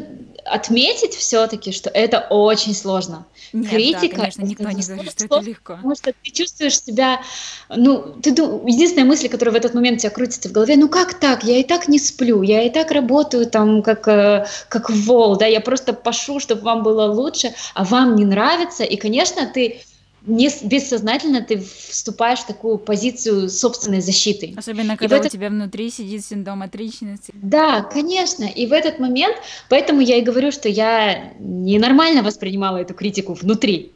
[0.46, 3.26] отметить все-таки, что это очень сложно.
[3.54, 5.76] Нет, Критика, да, конечно, никто не говорит, что это легко.
[5.76, 7.22] Потому что ты чувствуешь себя,
[7.70, 11.14] ну, ты единственная мысль, которая в этот момент у тебя крутится в голове, ну как
[11.14, 11.44] так?
[11.44, 15.46] Я и так не сплю, я и так работаю там как э, как вол, да,
[15.46, 19.82] я просто пошу, чтобы вам было лучше, а вам не нравится, и, конечно, ты
[20.28, 24.54] не, бессознательно ты вступаешь в такую позицию собственной защиты.
[24.58, 25.32] Особенно, когда этот...
[25.32, 27.34] у тебя внутри сидит синдром отреченности.
[27.36, 28.44] Да, конечно.
[28.44, 29.38] И в этот момент,
[29.70, 33.94] поэтому я и говорю, что я ненормально воспринимала эту критику внутри.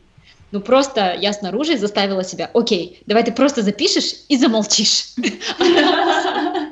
[0.52, 5.14] Ну, просто я снаружи заставила себя, окей, давай ты просто запишешь и замолчишь.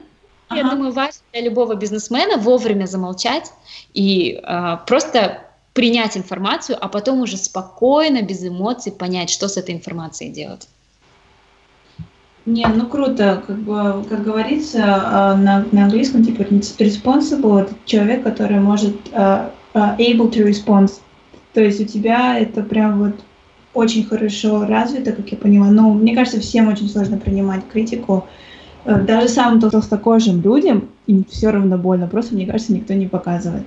[0.51, 3.51] Я думаю, важно для любого бизнесмена вовремя замолчать
[3.93, 5.43] и а, просто
[5.73, 10.67] принять информацию, а потом уже спокойно, без эмоций понять, что с этой информацией делать.
[12.45, 18.23] Не, ну круто, как бы, как говорится а, на, на английском, типа responsible это человек,
[18.23, 20.91] который может uh, uh, able to respond.
[21.53, 23.15] То есть у тебя это прям вот
[23.73, 25.67] очень хорошо развито, как я поняла.
[25.67, 28.25] Но мне кажется, всем очень сложно принимать критику.
[28.25, 28.48] Э,
[28.85, 33.63] даже самым толстокожим людям им все равно больно, просто, мне кажется, никто не показывает.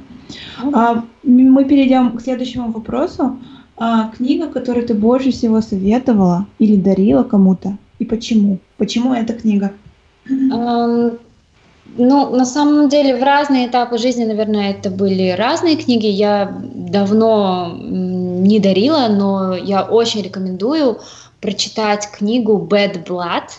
[0.73, 3.39] А, мы перейдем к следующему вопросу.
[3.77, 8.59] А, книга, которую ты больше всего советовала или дарила кому-то, и почему?
[8.77, 9.73] Почему эта книга?
[10.25, 16.07] Ну, на самом деле, в разные этапы жизни, наверное, это были разные книги.
[16.07, 21.01] Я давно не дарила, но я очень рекомендую
[21.41, 23.51] прочитать книгу Bad Blood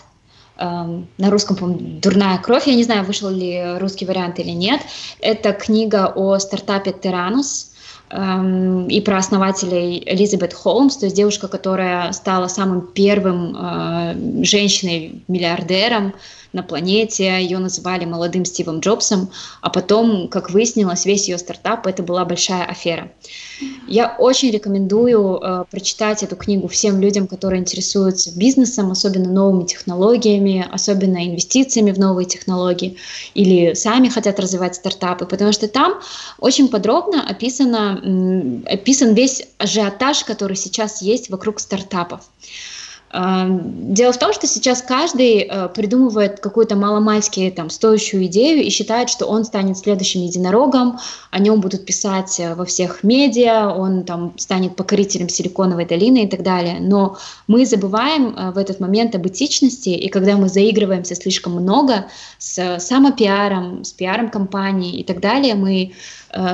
[0.56, 2.66] на русском, по-моему, «Дурная кровь».
[2.66, 4.80] Я не знаю, вышел ли русский вариант или нет.
[5.20, 7.72] Это книга о стартапе «Теранус»,
[8.10, 16.14] эм, и про основателей Элизабет Холмс, то есть девушка, которая стала самым первым э, женщиной-миллиардером,
[16.54, 22.02] на планете, ее называли молодым Стивом Джобсом, а потом, как выяснилось, весь ее стартап это
[22.02, 23.10] была большая афера.
[23.86, 30.66] Я очень рекомендую э, прочитать эту книгу всем людям, которые интересуются бизнесом, особенно новыми технологиями,
[30.70, 32.96] особенно инвестициями в новые технологии
[33.34, 36.00] или сами хотят развивать стартапы, потому что там
[36.38, 42.20] очень подробно описано, описан весь ажиотаж, который сейчас есть вокруг стартапов.
[43.14, 49.08] Дело в том, что сейчас каждый э, придумывает какую-то маломальски там стоящую идею и считает,
[49.08, 50.98] что он станет следующим единорогом,
[51.30, 56.26] о нем будут писать э, во всех медиа, он там станет покорителем Силиконовой долины и
[56.26, 56.78] так далее.
[56.80, 62.06] Но мы забываем э, в этот момент об этичности, и когда мы заигрываемся слишком много
[62.38, 65.92] с самопиаром, с пиаром компании и так далее, мы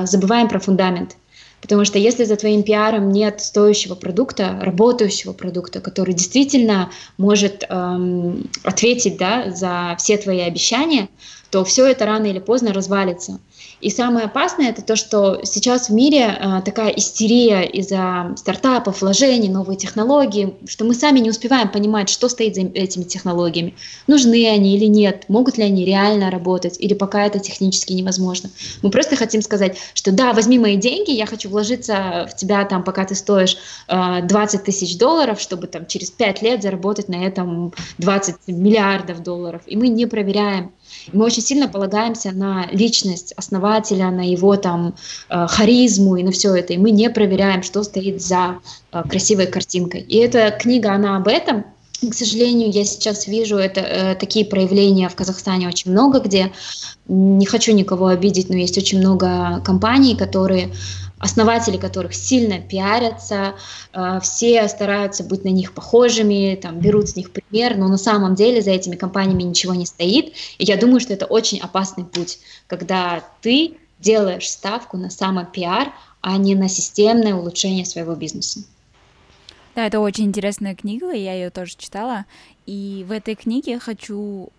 [0.03, 1.15] забываем про фундамент.
[1.61, 8.49] Потому что если за твоим пиаром нет стоящего продукта, работающего продукта, который действительно может эм,
[8.63, 11.07] ответить да, за все твои обещания,
[11.51, 13.39] то все это рано или поздно развалится.
[13.81, 19.49] И самое опасное это то, что сейчас в мире э, такая истерия из-за стартапов, вложений,
[19.49, 23.73] новые технологии, что мы сами не успеваем понимать, что стоит за этими технологиями.
[24.05, 28.51] Нужны они или нет, могут ли они реально работать, или пока это технически невозможно.
[28.83, 32.83] Мы просто хотим сказать, что да, возьми мои деньги, я хочу вложиться в тебя там,
[32.83, 37.73] пока ты стоишь э, 20 тысяч долларов, чтобы там через 5 лет заработать на этом
[37.97, 39.63] 20 миллиардов долларов.
[39.65, 40.71] И мы не проверяем
[41.13, 44.95] мы очень сильно полагаемся на личность основателя, на его там
[45.29, 46.73] э, харизму и на все это.
[46.73, 48.59] И мы не проверяем, что стоит за
[48.91, 50.01] э, красивой картинкой.
[50.01, 51.65] И эта книга, она об этом.
[52.01, 56.51] К сожалению, я сейчас вижу это, э, такие проявления в Казахстане очень много где.
[57.07, 60.71] Не хочу никого обидеть, но есть очень много компаний, которые
[61.21, 63.55] основатели которых сильно пиарятся,
[63.93, 68.35] э, все стараются быть на них похожими, там, берут с них пример, но на самом
[68.35, 70.33] деле за этими компаниями ничего не стоит.
[70.57, 76.37] И я думаю, что это очень опасный путь, когда ты делаешь ставку на самопиар, а
[76.37, 78.63] не на системное улучшение своего бизнеса.
[79.75, 82.25] Да, это очень интересная книга, я ее тоже читала.
[82.65, 84.49] И в этой книге хочу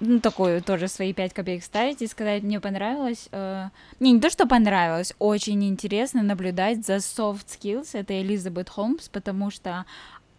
[0.00, 3.28] ну, такую тоже свои пять копеек ставить и сказать, мне понравилось.
[3.32, 9.08] Э, не, не то, что понравилось, очень интересно наблюдать за soft skills, это Элизабет Холмс,
[9.08, 9.86] потому что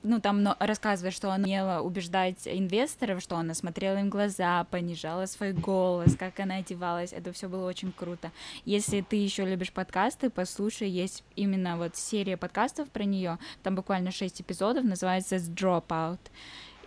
[0.03, 5.25] ну, там но, рассказывает, что она умела убеждать инвесторов, что она смотрела им глаза, понижала
[5.25, 7.13] свой голос, как она одевалась.
[7.13, 8.31] Это все было очень круто.
[8.65, 13.37] Если ты еще любишь подкасты, послушай, есть именно вот серия подкастов про нее.
[13.63, 16.19] Там буквально шесть эпизодов, называется Dropout.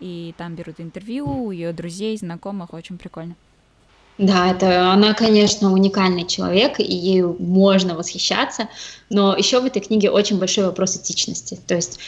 [0.01, 3.35] И там берут интервью у ее друзей, знакомых, очень прикольно.
[4.17, 8.69] Да, это она, конечно, уникальный человек, и ею можно восхищаться,
[9.11, 11.59] но еще в этой книге очень большой вопрос этичности.
[11.67, 11.99] То есть,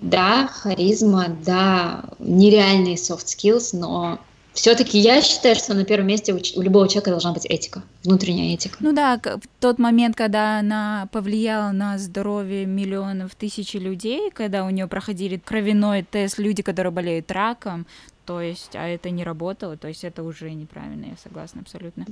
[0.00, 4.18] да, харизма, да, нереальные soft skills, но
[4.54, 8.76] все-таки я считаю, что на первом месте у, любого человека должна быть этика, внутренняя этика.
[8.80, 14.70] Ну да, в тот момент, когда она повлияла на здоровье миллионов, тысяч людей, когда у
[14.70, 17.86] нее проходили кровяной тест люди, которые болеют раком,
[18.24, 22.06] то есть, а это не работало, то есть это уже неправильно, я согласна абсолютно.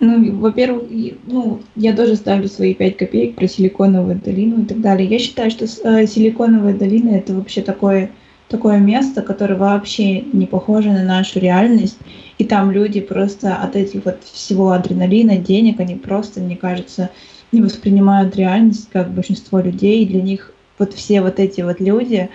[0.00, 0.84] Ну, во-первых,
[1.26, 5.08] ну, я тоже ставлю свои 5 копеек про силиконовую долину и так далее.
[5.08, 8.12] Я считаю, что э, силиконовая долина это вообще такое,
[8.48, 11.98] такое место, которое вообще не похоже на нашу реальность.
[12.38, 17.10] И там люди просто от этих вот всего адреналина, денег, они просто, мне кажется,
[17.52, 20.04] не воспринимают реальность, как большинство людей.
[20.04, 22.30] И для них вот все вот эти вот люди,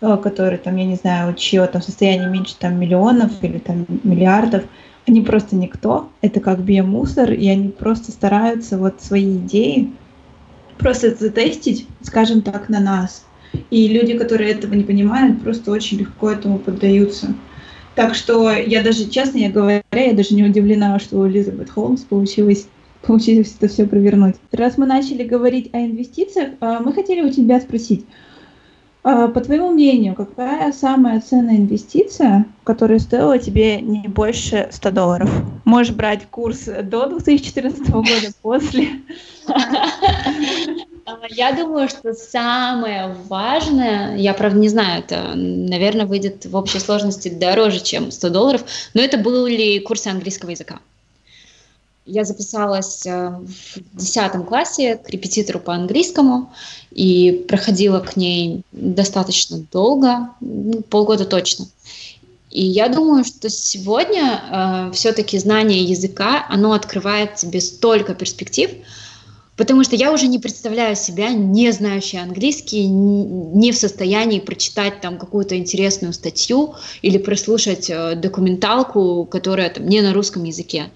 [0.00, 4.64] Э, которые там, я не знаю, чье там состояние меньше там миллионов или там миллиардов,
[5.06, 9.92] они просто никто, это как биомусор, и они просто стараются вот свои идеи
[10.78, 13.26] просто затестить, скажем так, на нас.
[13.70, 17.34] И люди, которые этого не понимают, просто очень легко этому поддаются.
[17.94, 22.02] Так что я даже, честно я говоря, я даже не удивлена, что у Элизабет Холмс
[22.02, 22.66] получилось
[23.02, 24.36] получилось это все провернуть.
[24.52, 28.04] Раз мы начали говорить о инвестициях, э, мы хотели у тебя спросить,
[29.02, 35.30] а, по твоему мнению, какая самая ценная инвестиция, которая стоила тебе не больше 100 долларов?
[35.64, 38.88] Можешь брать курс до 2014 года, после?
[41.04, 46.78] А, я думаю, что самое важное, я правда не знаю, это, наверное, выйдет в общей
[46.78, 50.80] сложности дороже, чем 100 долларов, но это были курсы английского языка.
[52.06, 56.52] Я записалась э, в 10 классе к репетитору по английскому
[56.90, 61.66] и проходила к ней достаточно долго, ну, полгода точно.
[62.50, 68.70] И я думаю, что сегодня э, все-таки знание языка, оно открывает тебе столько перспектив,
[69.60, 75.18] потому что я уже не представляю себя не знающей английский, не в состоянии прочитать там
[75.18, 80.86] какую-то интересную статью или прослушать э, документалку, которая там не на русском языке.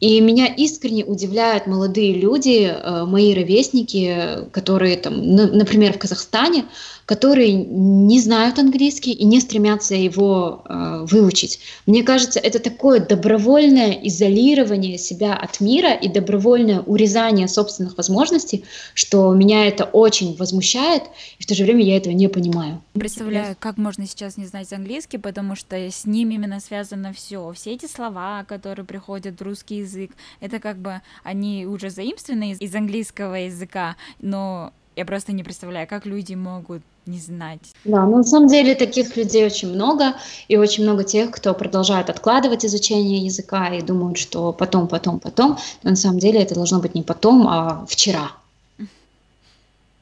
[0.00, 6.64] И меня искренне удивляют молодые люди, э, мои ровесники, которые там, например, в Казахстане,
[7.06, 11.60] которые не знают английский и не стремятся его э, выучить.
[11.86, 18.64] Мне кажется, это такое добровольное изолирование себя от мира и добровольное урезание собственных возможностей,
[18.94, 21.02] что меня это очень возмущает,
[21.38, 22.82] и в то же время я этого не понимаю.
[22.94, 27.52] Представляю, как можно сейчас не знать английский, потому что с ним именно связано все.
[27.52, 32.60] Все эти слова, которые приходят в русский язык, это как бы они уже заимствованы из,
[32.60, 37.72] из английского языка, но я просто не представляю, как люди могут не знать.
[37.84, 40.14] Да, но на самом деле таких людей очень много,
[40.48, 45.58] и очень много тех, кто продолжает откладывать изучение языка и думают, что потом, потом, потом.
[45.82, 48.32] Но на самом деле это должно быть не потом, а вчера.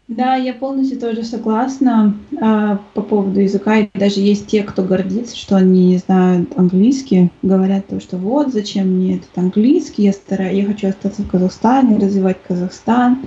[0.09, 3.79] Да, я полностью тоже согласна а, по поводу языка.
[3.79, 8.53] И даже есть те, кто гордится, что они не знают английский, говорят то, что вот
[8.53, 13.25] зачем мне этот английский, я стараюсь, я хочу остаться в Казахстане, развивать Казахстан.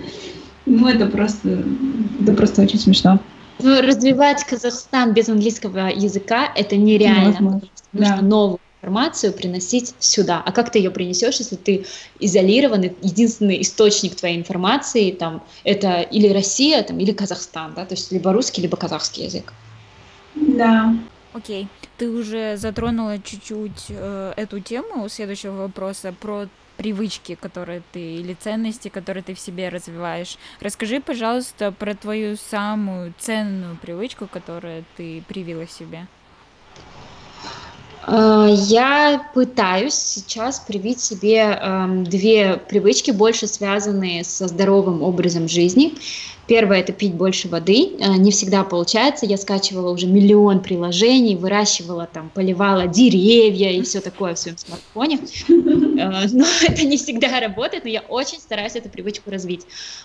[0.68, 1.64] Ну, это просто,
[2.22, 3.20] это просто очень смешно.
[3.60, 7.62] Ну, развивать Казахстан без английского языка это нереально.
[7.94, 8.22] Нужно да.
[8.22, 10.44] новую информацию приносить сюда.
[10.46, 11.86] А как ты ее принесешь, если ты
[12.20, 18.12] изолированный, единственный источник твоей информации там это или Россия, там, или Казахстан, да, то есть
[18.12, 19.54] либо русский, либо казахский язык.
[20.36, 20.94] Да.
[21.34, 28.34] Окей, ты уже затронула чуть-чуть э, эту тему следующего вопроса про привычки, которые ты, или
[28.34, 30.38] ценности, которые ты в себе развиваешь.
[30.60, 36.08] Расскажи, пожалуйста, про твою самую ценную привычку, которую ты привила себе.
[38.08, 45.96] А, я пытаюсь сейчас привить себе э, две привычки, больше связанные со здоровым образом жизни.
[46.48, 47.96] Первое– это пить больше воды.
[48.00, 49.26] Э, не всегда получается.
[49.26, 55.20] Я скачивала уже миллион приложений, выращивала там, поливала деревья и все такое в своем смартфоне.
[55.50, 59.62] Э, но это не всегда работает, но я очень стараюсь эту привычку развить.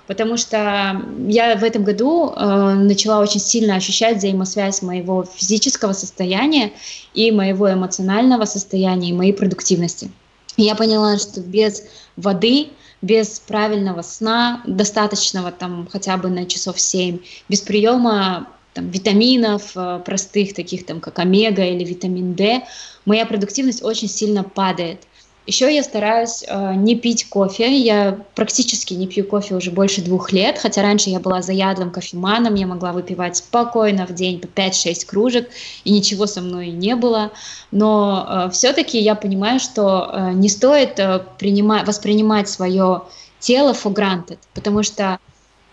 [0.06, 6.72] Потому что я в этом году э, начала очень сильно ощущать взаимосвязь моего физического состояния
[7.12, 10.10] и моего эмоционального состояния и моей продуктивности.
[10.56, 11.82] я поняла, что без
[12.16, 12.68] воды
[13.02, 19.72] без правильного сна, достаточного там хотя бы на часов 7, без приема там, витаминов
[20.04, 22.62] простых, таких там, как омега или витамин D,
[23.04, 25.06] моя продуктивность очень сильно падает.
[25.50, 27.76] Еще я стараюсь э, не пить кофе.
[27.76, 32.54] Я практически не пью кофе уже больше двух лет, хотя раньше я была заядлым кофеманом,
[32.54, 35.50] я могла выпивать спокойно в день по 5-6 кружек,
[35.82, 37.32] и ничего со мной не было.
[37.72, 43.02] Но э, все-таки я понимаю, что э, не стоит э, принимать, воспринимать свое
[43.40, 45.18] тело for granted, потому что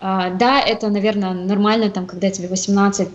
[0.00, 3.08] да, это, наверное, нормально, там, когда тебе 18-20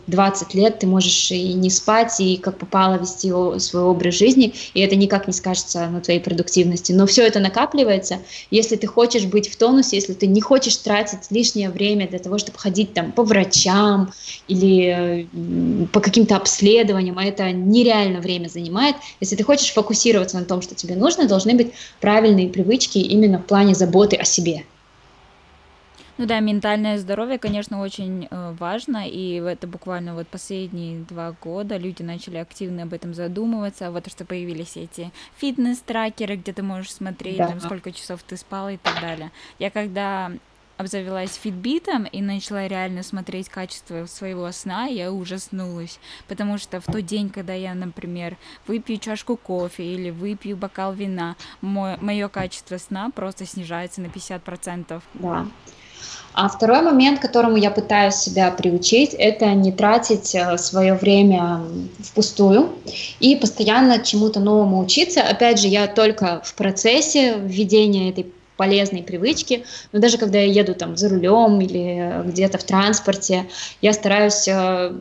[0.53, 4.95] лет, ты можешь и не спать, и как попало вести свой образ жизни, и это
[4.95, 6.91] никак не скажется на твоей продуктивности.
[6.91, 8.19] Но все это накапливается.
[8.51, 12.37] Если ты хочешь быть в тонусе, если ты не хочешь тратить лишнее время для того,
[12.37, 14.11] чтобы ходить там по врачам
[14.47, 15.29] или
[15.93, 20.75] по каким-то обследованиям, а это нереально время занимает, если ты хочешь фокусироваться на том, что
[20.75, 24.65] тебе нужно, должны быть правильные привычки именно в плане заботы о себе.
[26.23, 31.75] Ну да, ментальное здоровье, конечно, очень э, важно, и это буквально вот последние два года
[31.75, 37.39] люди начали активно об этом задумываться, вот что появились эти фитнес-трекеры, где ты можешь смотреть,
[37.39, 37.49] да.
[37.49, 39.33] там, сколько часов ты спал и так далее.
[39.59, 40.31] Я когда
[40.77, 45.99] обзавелась фитбитом и начала реально смотреть качество своего сна, я ужаснулась,
[46.29, 51.35] потому что в тот день, когда я, например, выпью чашку кофе или выпью бокал вина,
[51.59, 55.01] мое качество сна просто снижается на 50%.
[55.15, 55.47] Да.
[56.33, 61.61] А второй момент, которому я пытаюсь себя приучить, это не тратить э, свое время
[61.99, 62.73] впустую
[63.19, 65.21] и постоянно чему-то новому учиться.
[65.21, 70.73] Опять же, я только в процессе введения этой полезной привычки, но даже когда я еду
[70.73, 73.45] там за рулем или где-то в транспорте,
[73.81, 74.93] я стараюсь э,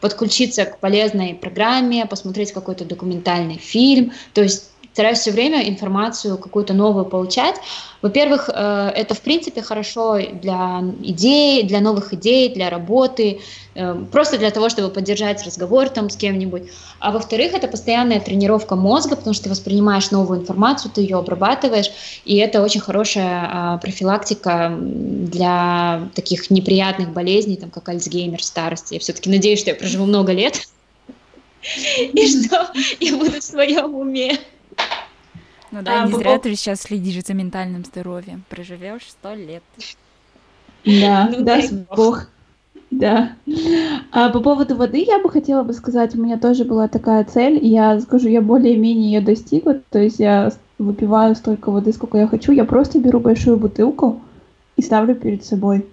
[0.00, 6.74] подключиться к полезной программе, посмотреть какой-то документальный фильм, то есть стараюсь все время информацию какую-то
[6.74, 7.54] новую получать.
[8.02, 13.38] Во-первых, э, это в принципе хорошо для идей, для новых идей, для работы,
[13.76, 16.62] э, просто для того, чтобы поддержать разговор там с кем-нибудь.
[16.98, 21.92] А во-вторых, это постоянная тренировка мозга, потому что ты воспринимаешь новую информацию, ты ее обрабатываешь,
[22.24, 28.94] и это очень хорошая а, профилактика для таких неприятных болезней, там, как Альцгеймер в старости.
[28.94, 30.66] Я все-таки надеюсь, что я проживу много лет
[32.14, 34.40] и что я буду в своем уме.
[35.70, 38.44] Ну да, а, не зря ты сейчас следишь за ментальным здоровьем.
[38.48, 39.62] Проживешь сто лет.
[40.84, 42.28] Да, ну, даст Бог.
[42.90, 43.32] Да.
[44.12, 47.58] А по поводу воды я бы хотела бы сказать, у меня тоже была такая цель,
[47.62, 52.26] и я скажу, я более-менее ее достигла, то есть я выпиваю столько воды, сколько я
[52.26, 54.22] хочу, я просто беру большую бутылку
[54.76, 55.84] и ставлю перед собой.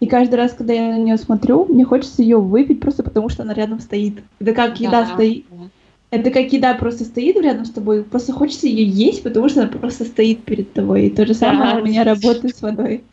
[0.00, 3.42] И каждый раз, когда я на нее смотрю, мне хочется ее выпить просто потому, что
[3.42, 4.22] она рядом стоит.
[4.38, 5.14] Это как еда да.
[5.14, 5.44] стоит.
[6.10, 9.70] Это как еда просто стоит рядом с тобой, просто хочется ее есть, потому что она
[9.70, 11.06] просто стоит перед тобой.
[11.06, 11.80] И то же самое да.
[11.80, 13.04] у меня работает с водой.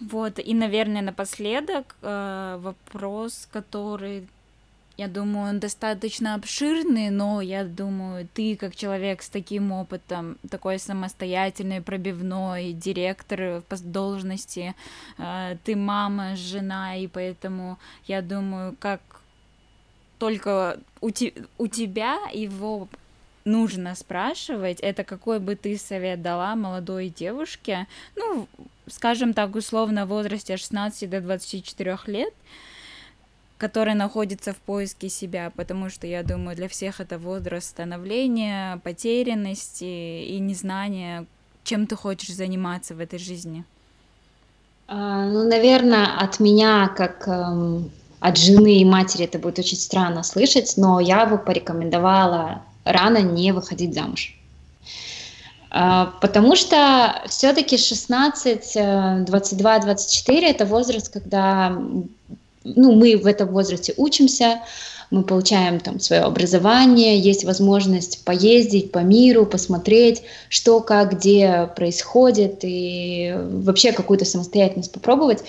[0.00, 4.26] Вот, и, наверное, напоследок э, вопрос, который,
[4.96, 10.78] я думаю, он достаточно обширный, но я думаю, ты, как человек с таким опытом, такой
[10.78, 14.74] самостоятельный, пробивной, директор по должности,
[15.16, 19.00] э, ты мама, жена, и поэтому я думаю, как
[20.24, 22.88] только у, те, у тебя его
[23.44, 28.48] нужно спрашивать, это какой бы ты совет дала молодой девушке, ну,
[28.86, 32.32] скажем так, условно, в возрасте от 16 до 24 лет,
[33.58, 40.24] которая находится в поиске себя, потому что, я думаю, для всех это возраст становления, потерянности
[40.24, 41.26] и незнания,
[41.64, 43.64] чем ты хочешь заниматься в этой жизни.
[44.88, 47.90] А, ну, наверное, от меня, как эм,
[48.24, 53.52] от жены и матери это будет очень странно слышать, но я бы порекомендовала рано не
[53.52, 54.34] выходить замуж.
[55.70, 61.78] А, потому что все-таки 16, 22, 24 это возраст, когда
[62.64, 64.62] ну, мы в этом возрасте учимся,
[65.10, 72.60] мы получаем там свое образование, есть возможность поездить по миру, посмотреть, что, как, где происходит,
[72.62, 75.44] и вообще какую-то самостоятельность попробовать.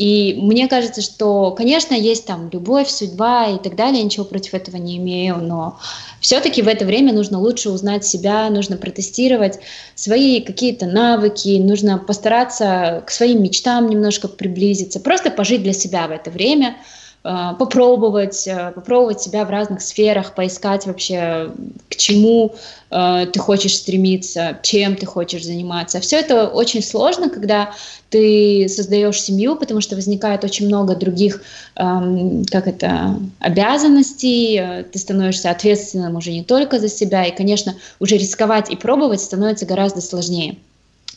[0.00, 4.76] И мне кажется, что, конечно, есть там любовь, судьба и так далее, ничего против этого
[4.76, 5.78] не имею, но
[6.22, 9.58] все-таки в это время нужно лучше узнать себя, нужно протестировать
[9.94, 16.12] свои какие-то навыки, нужно постараться к своим мечтам немножко приблизиться, просто пожить для себя в
[16.12, 16.78] это время–
[17.22, 21.50] попробовать, э, попробовать себя в разных сферах, поискать вообще,
[21.90, 22.54] к чему
[22.90, 26.00] э, ты хочешь стремиться, чем ты хочешь заниматься.
[26.00, 27.72] Все это очень сложно, когда
[28.08, 31.42] ты создаешь семью, потому что возникает очень много других,
[31.76, 38.16] эм, как это, обязанностей, ты становишься ответственным уже не только за себя, и, конечно, уже
[38.16, 40.56] рисковать и пробовать становится гораздо сложнее.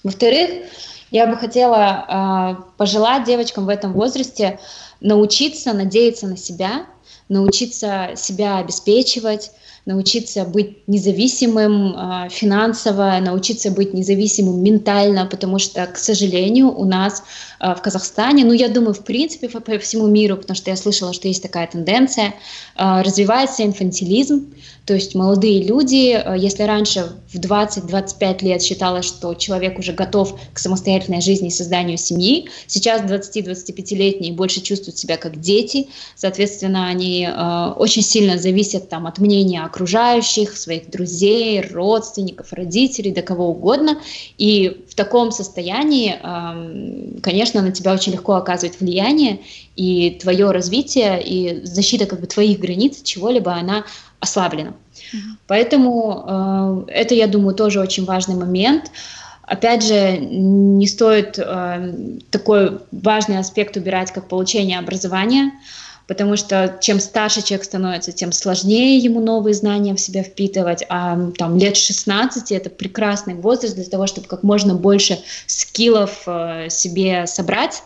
[0.03, 0.49] Во-вторых,
[1.13, 4.59] я бы хотела э, пожелать девочкам в этом возрасте
[4.99, 6.87] научиться надеяться на себя,
[7.29, 9.51] научиться себя обеспечивать,
[9.85, 17.23] научиться быть независимым э, финансово, научиться быть независимым ментально, потому что, к сожалению, у нас
[17.59, 21.27] в Казахстане, ну, я думаю, в принципе, по, всему миру, потому что я слышала, что
[21.27, 22.35] есть такая тенденция,
[22.75, 24.53] э, развивается инфантилизм,
[24.85, 30.37] то есть молодые люди, э, если раньше в 20-25 лет считалось, что человек уже готов
[30.53, 37.25] к самостоятельной жизни и созданию семьи, сейчас 20-25-летние больше чувствуют себя как дети, соответственно, они
[37.25, 43.99] э, очень сильно зависят там, от мнения окружающих, своих друзей, родственников, родителей, до кого угодно.
[44.37, 46.19] И в таком состоянии,
[47.21, 49.39] конечно, на тебя очень легко оказывать влияние,
[49.75, 53.85] и твое развитие, и защита как бы твоих границ, чего-либо, она
[54.19, 54.69] ослаблено.
[54.69, 55.17] Mm-hmm.
[55.47, 58.91] Поэтому э, это, я думаю, тоже очень важный момент.
[59.41, 61.93] Опять же, не стоит э,
[62.29, 65.53] такой важный аспект убирать, как получение образования,
[66.07, 71.31] потому что чем старше человек становится, тем сложнее ему новые знания в себя впитывать, а
[71.37, 77.25] там лет 16 это прекрасный возраст для того, чтобы как можно больше скиллов э, себе
[77.27, 77.83] собрать,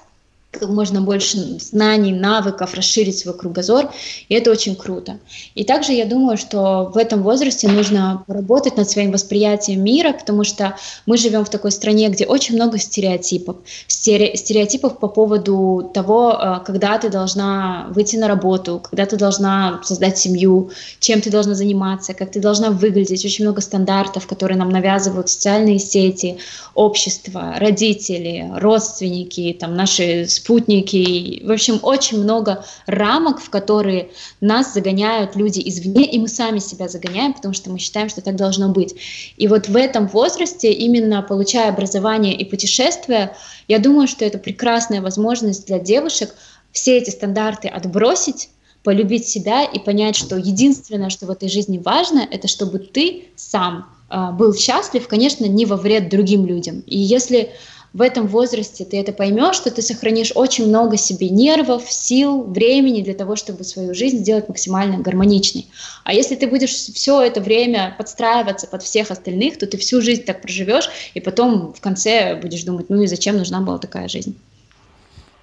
[0.62, 3.92] можно больше знаний, навыков, расширить свой кругозор,
[4.30, 5.20] и это очень круто.
[5.56, 10.44] И также я думаю, что в этом возрасте нужно поработать над своим восприятием мира, потому
[10.44, 13.58] что мы живем в такой стране, где очень много стереотипов.
[13.88, 20.18] Стереотипов по поводу того, э, когда ты должна выйти на работу, когда ты должна создать
[20.18, 23.26] семью, чем ты должна заниматься, как ты должна выглядеть.
[23.26, 26.38] Очень много стандартов, которые нам навязывают социальные сети,
[26.74, 31.44] общество, родители, родственники, там, наши спутники.
[31.44, 36.88] В общем, очень много рамок, в которые нас загоняют люди извне, и мы сами себя
[36.88, 38.96] загоняем, потому что мы считаем, что так должно быть.
[39.36, 43.36] И вот в этом возрасте, именно получая образование и путешествия,
[43.68, 46.34] я думаю, что это прекрасная возможность для девушек
[46.72, 48.50] все эти стандарты отбросить,
[48.84, 53.90] полюбить себя и понять, что единственное, что в этой жизни важно, это чтобы ты сам
[54.10, 56.84] э, был счастлив, конечно, не во вред другим людям.
[56.86, 57.52] И если
[57.98, 63.02] в этом возрасте ты это поймешь, что ты сохранишь очень много себе нервов, сил, времени
[63.02, 65.66] для того, чтобы свою жизнь сделать максимально гармоничной.
[66.04, 70.26] А если ты будешь все это время подстраиваться под всех остальных, то ты всю жизнь
[70.26, 74.38] так проживешь, и потом в конце будешь думать, ну и зачем нужна была такая жизнь.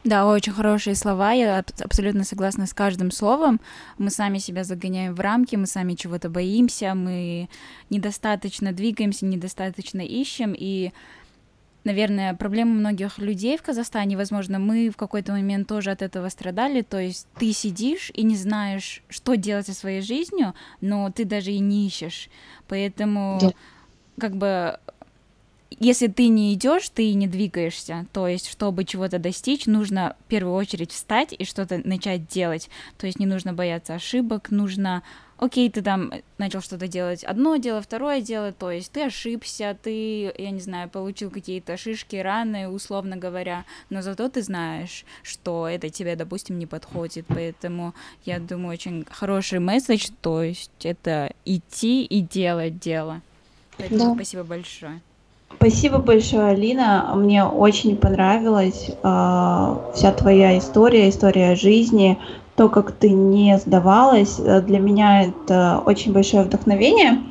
[0.05, 3.61] Да, очень хорошие слова, я абсолютно согласна с каждым словом.
[3.98, 7.48] Мы сами себя загоняем в рамки, мы сами чего-то боимся, мы
[7.90, 10.92] недостаточно двигаемся, недостаточно ищем, и
[11.85, 16.82] наверное, проблема многих людей в Казахстане, возможно, мы в какой-то момент тоже от этого страдали,
[16.82, 21.53] то есть ты сидишь и не знаешь, что делать со своей жизнью, но ты даже
[21.53, 22.28] и не ищешь,
[22.68, 23.53] поэтому да.
[24.18, 24.78] как бы
[25.80, 28.07] если ты не идешь, ты не двигаешься.
[28.12, 32.70] То есть, чтобы чего-то достичь, нужно в первую очередь встать и что-то начать делать.
[32.97, 35.03] То есть не нужно бояться ошибок, нужно
[35.45, 40.32] окей, ты там начал что-то делать одно дело, второе дело, то есть ты ошибся, ты,
[40.36, 45.88] я не знаю, получил какие-то шишки, раны, условно говоря, но зато ты знаешь, что это
[45.90, 52.20] тебе, допустим, не подходит, поэтому я думаю, очень хороший месседж, то есть это идти и
[52.20, 53.20] делать дело.
[53.78, 54.14] Поэтому да.
[54.14, 55.01] спасибо большое.
[55.57, 57.12] Спасибо большое, Алина.
[57.14, 62.18] Мне очень понравилась э, вся твоя история, история жизни,
[62.57, 67.22] то, как ты не сдавалась, э, для меня это очень большое вдохновение.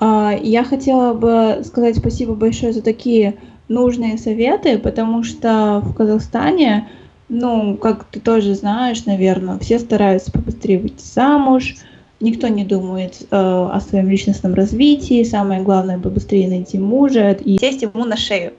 [0.00, 3.36] А, я хотела бы сказать спасибо большое за такие
[3.68, 6.88] нужные советы, потому что в Казахстане,
[7.28, 11.76] ну, как ты тоже знаешь, наверное, все стараются побыстрее выйти замуж,
[12.20, 17.82] никто не думает э, о своем личностном развитии, самое главное побыстрее найти мужа и сесть
[17.82, 18.54] ему на шею.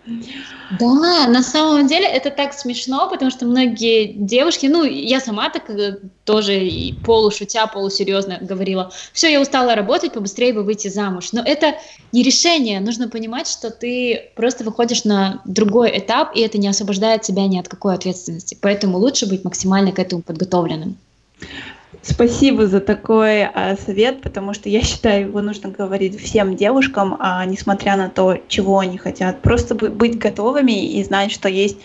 [0.79, 5.69] Да, на самом деле это так смешно, потому что многие девушки, ну, я сама так
[5.69, 11.33] э, тоже и полушутя, полусерьезно говорила, все, я устала работать, побыстрее бы выйти замуж.
[11.33, 11.75] Но это
[12.13, 17.23] не решение, нужно понимать, что ты просто выходишь на другой этап, и это не освобождает
[17.23, 18.57] тебя ни от какой ответственности.
[18.61, 20.97] Поэтому лучше быть максимально к этому подготовленным.
[22.01, 27.45] Спасибо за такой а, совет, потому что я считаю, его нужно говорить всем девушкам, а,
[27.45, 29.41] несмотря на то, чего они хотят.
[29.41, 31.77] Просто быть готовыми и знать, что есть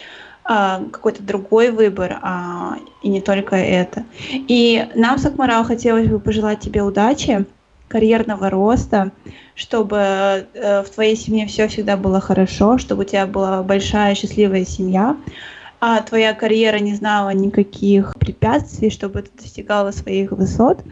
[0.45, 4.05] а, какой-то другой выбор, а, и не только это.
[4.31, 7.47] И нам с Акмарал хотелось бы пожелать тебе удачи,
[7.89, 9.13] карьерного роста,
[9.55, 14.65] чтобы э, в твоей семье все всегда было хорошо, чтобы у тебя была большая счастливая
[14.65, 15.17] семья,
[15.87, 20.83] а твоя карьера не знала никаких препятствий, чтобы ты достигала своих высот.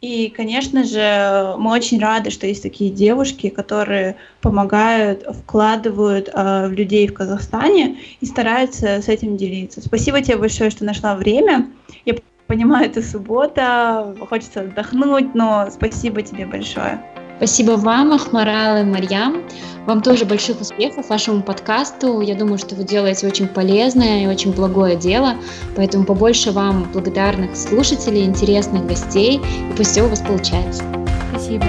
[0.00, 6.72] И, конечно же, мы очень рады, что есть такие девушки, которые помогают, вкладывают э, в
[6.72, 9.80] людей в Казахстане и стараются с этим делиться.
[9.80, 11.70] Спасибо тебе большое, что нашла время.
[12.04, 12.16] Я
[12.48, 17.00] понимаю, это суббота, хочется отдохнуть, но спасибо тебе большое.
[17.36, 19.42] Спасибо вам, Ахмарал и Марьям.
[19.86, 22.20] Вам тоже больших успехов вашему подкасту.
[22.20, 25.34] Я думаю, что вы делаете очень полезное и очень благое дело,
[25.76, 30.82] поэтому побольше вам благодарных слушателей, интересных гостей, и пусть все у вас получается.
[31.30, 31.66] Спасибо.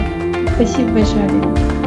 [0.56, 1.85] Спасибо большое.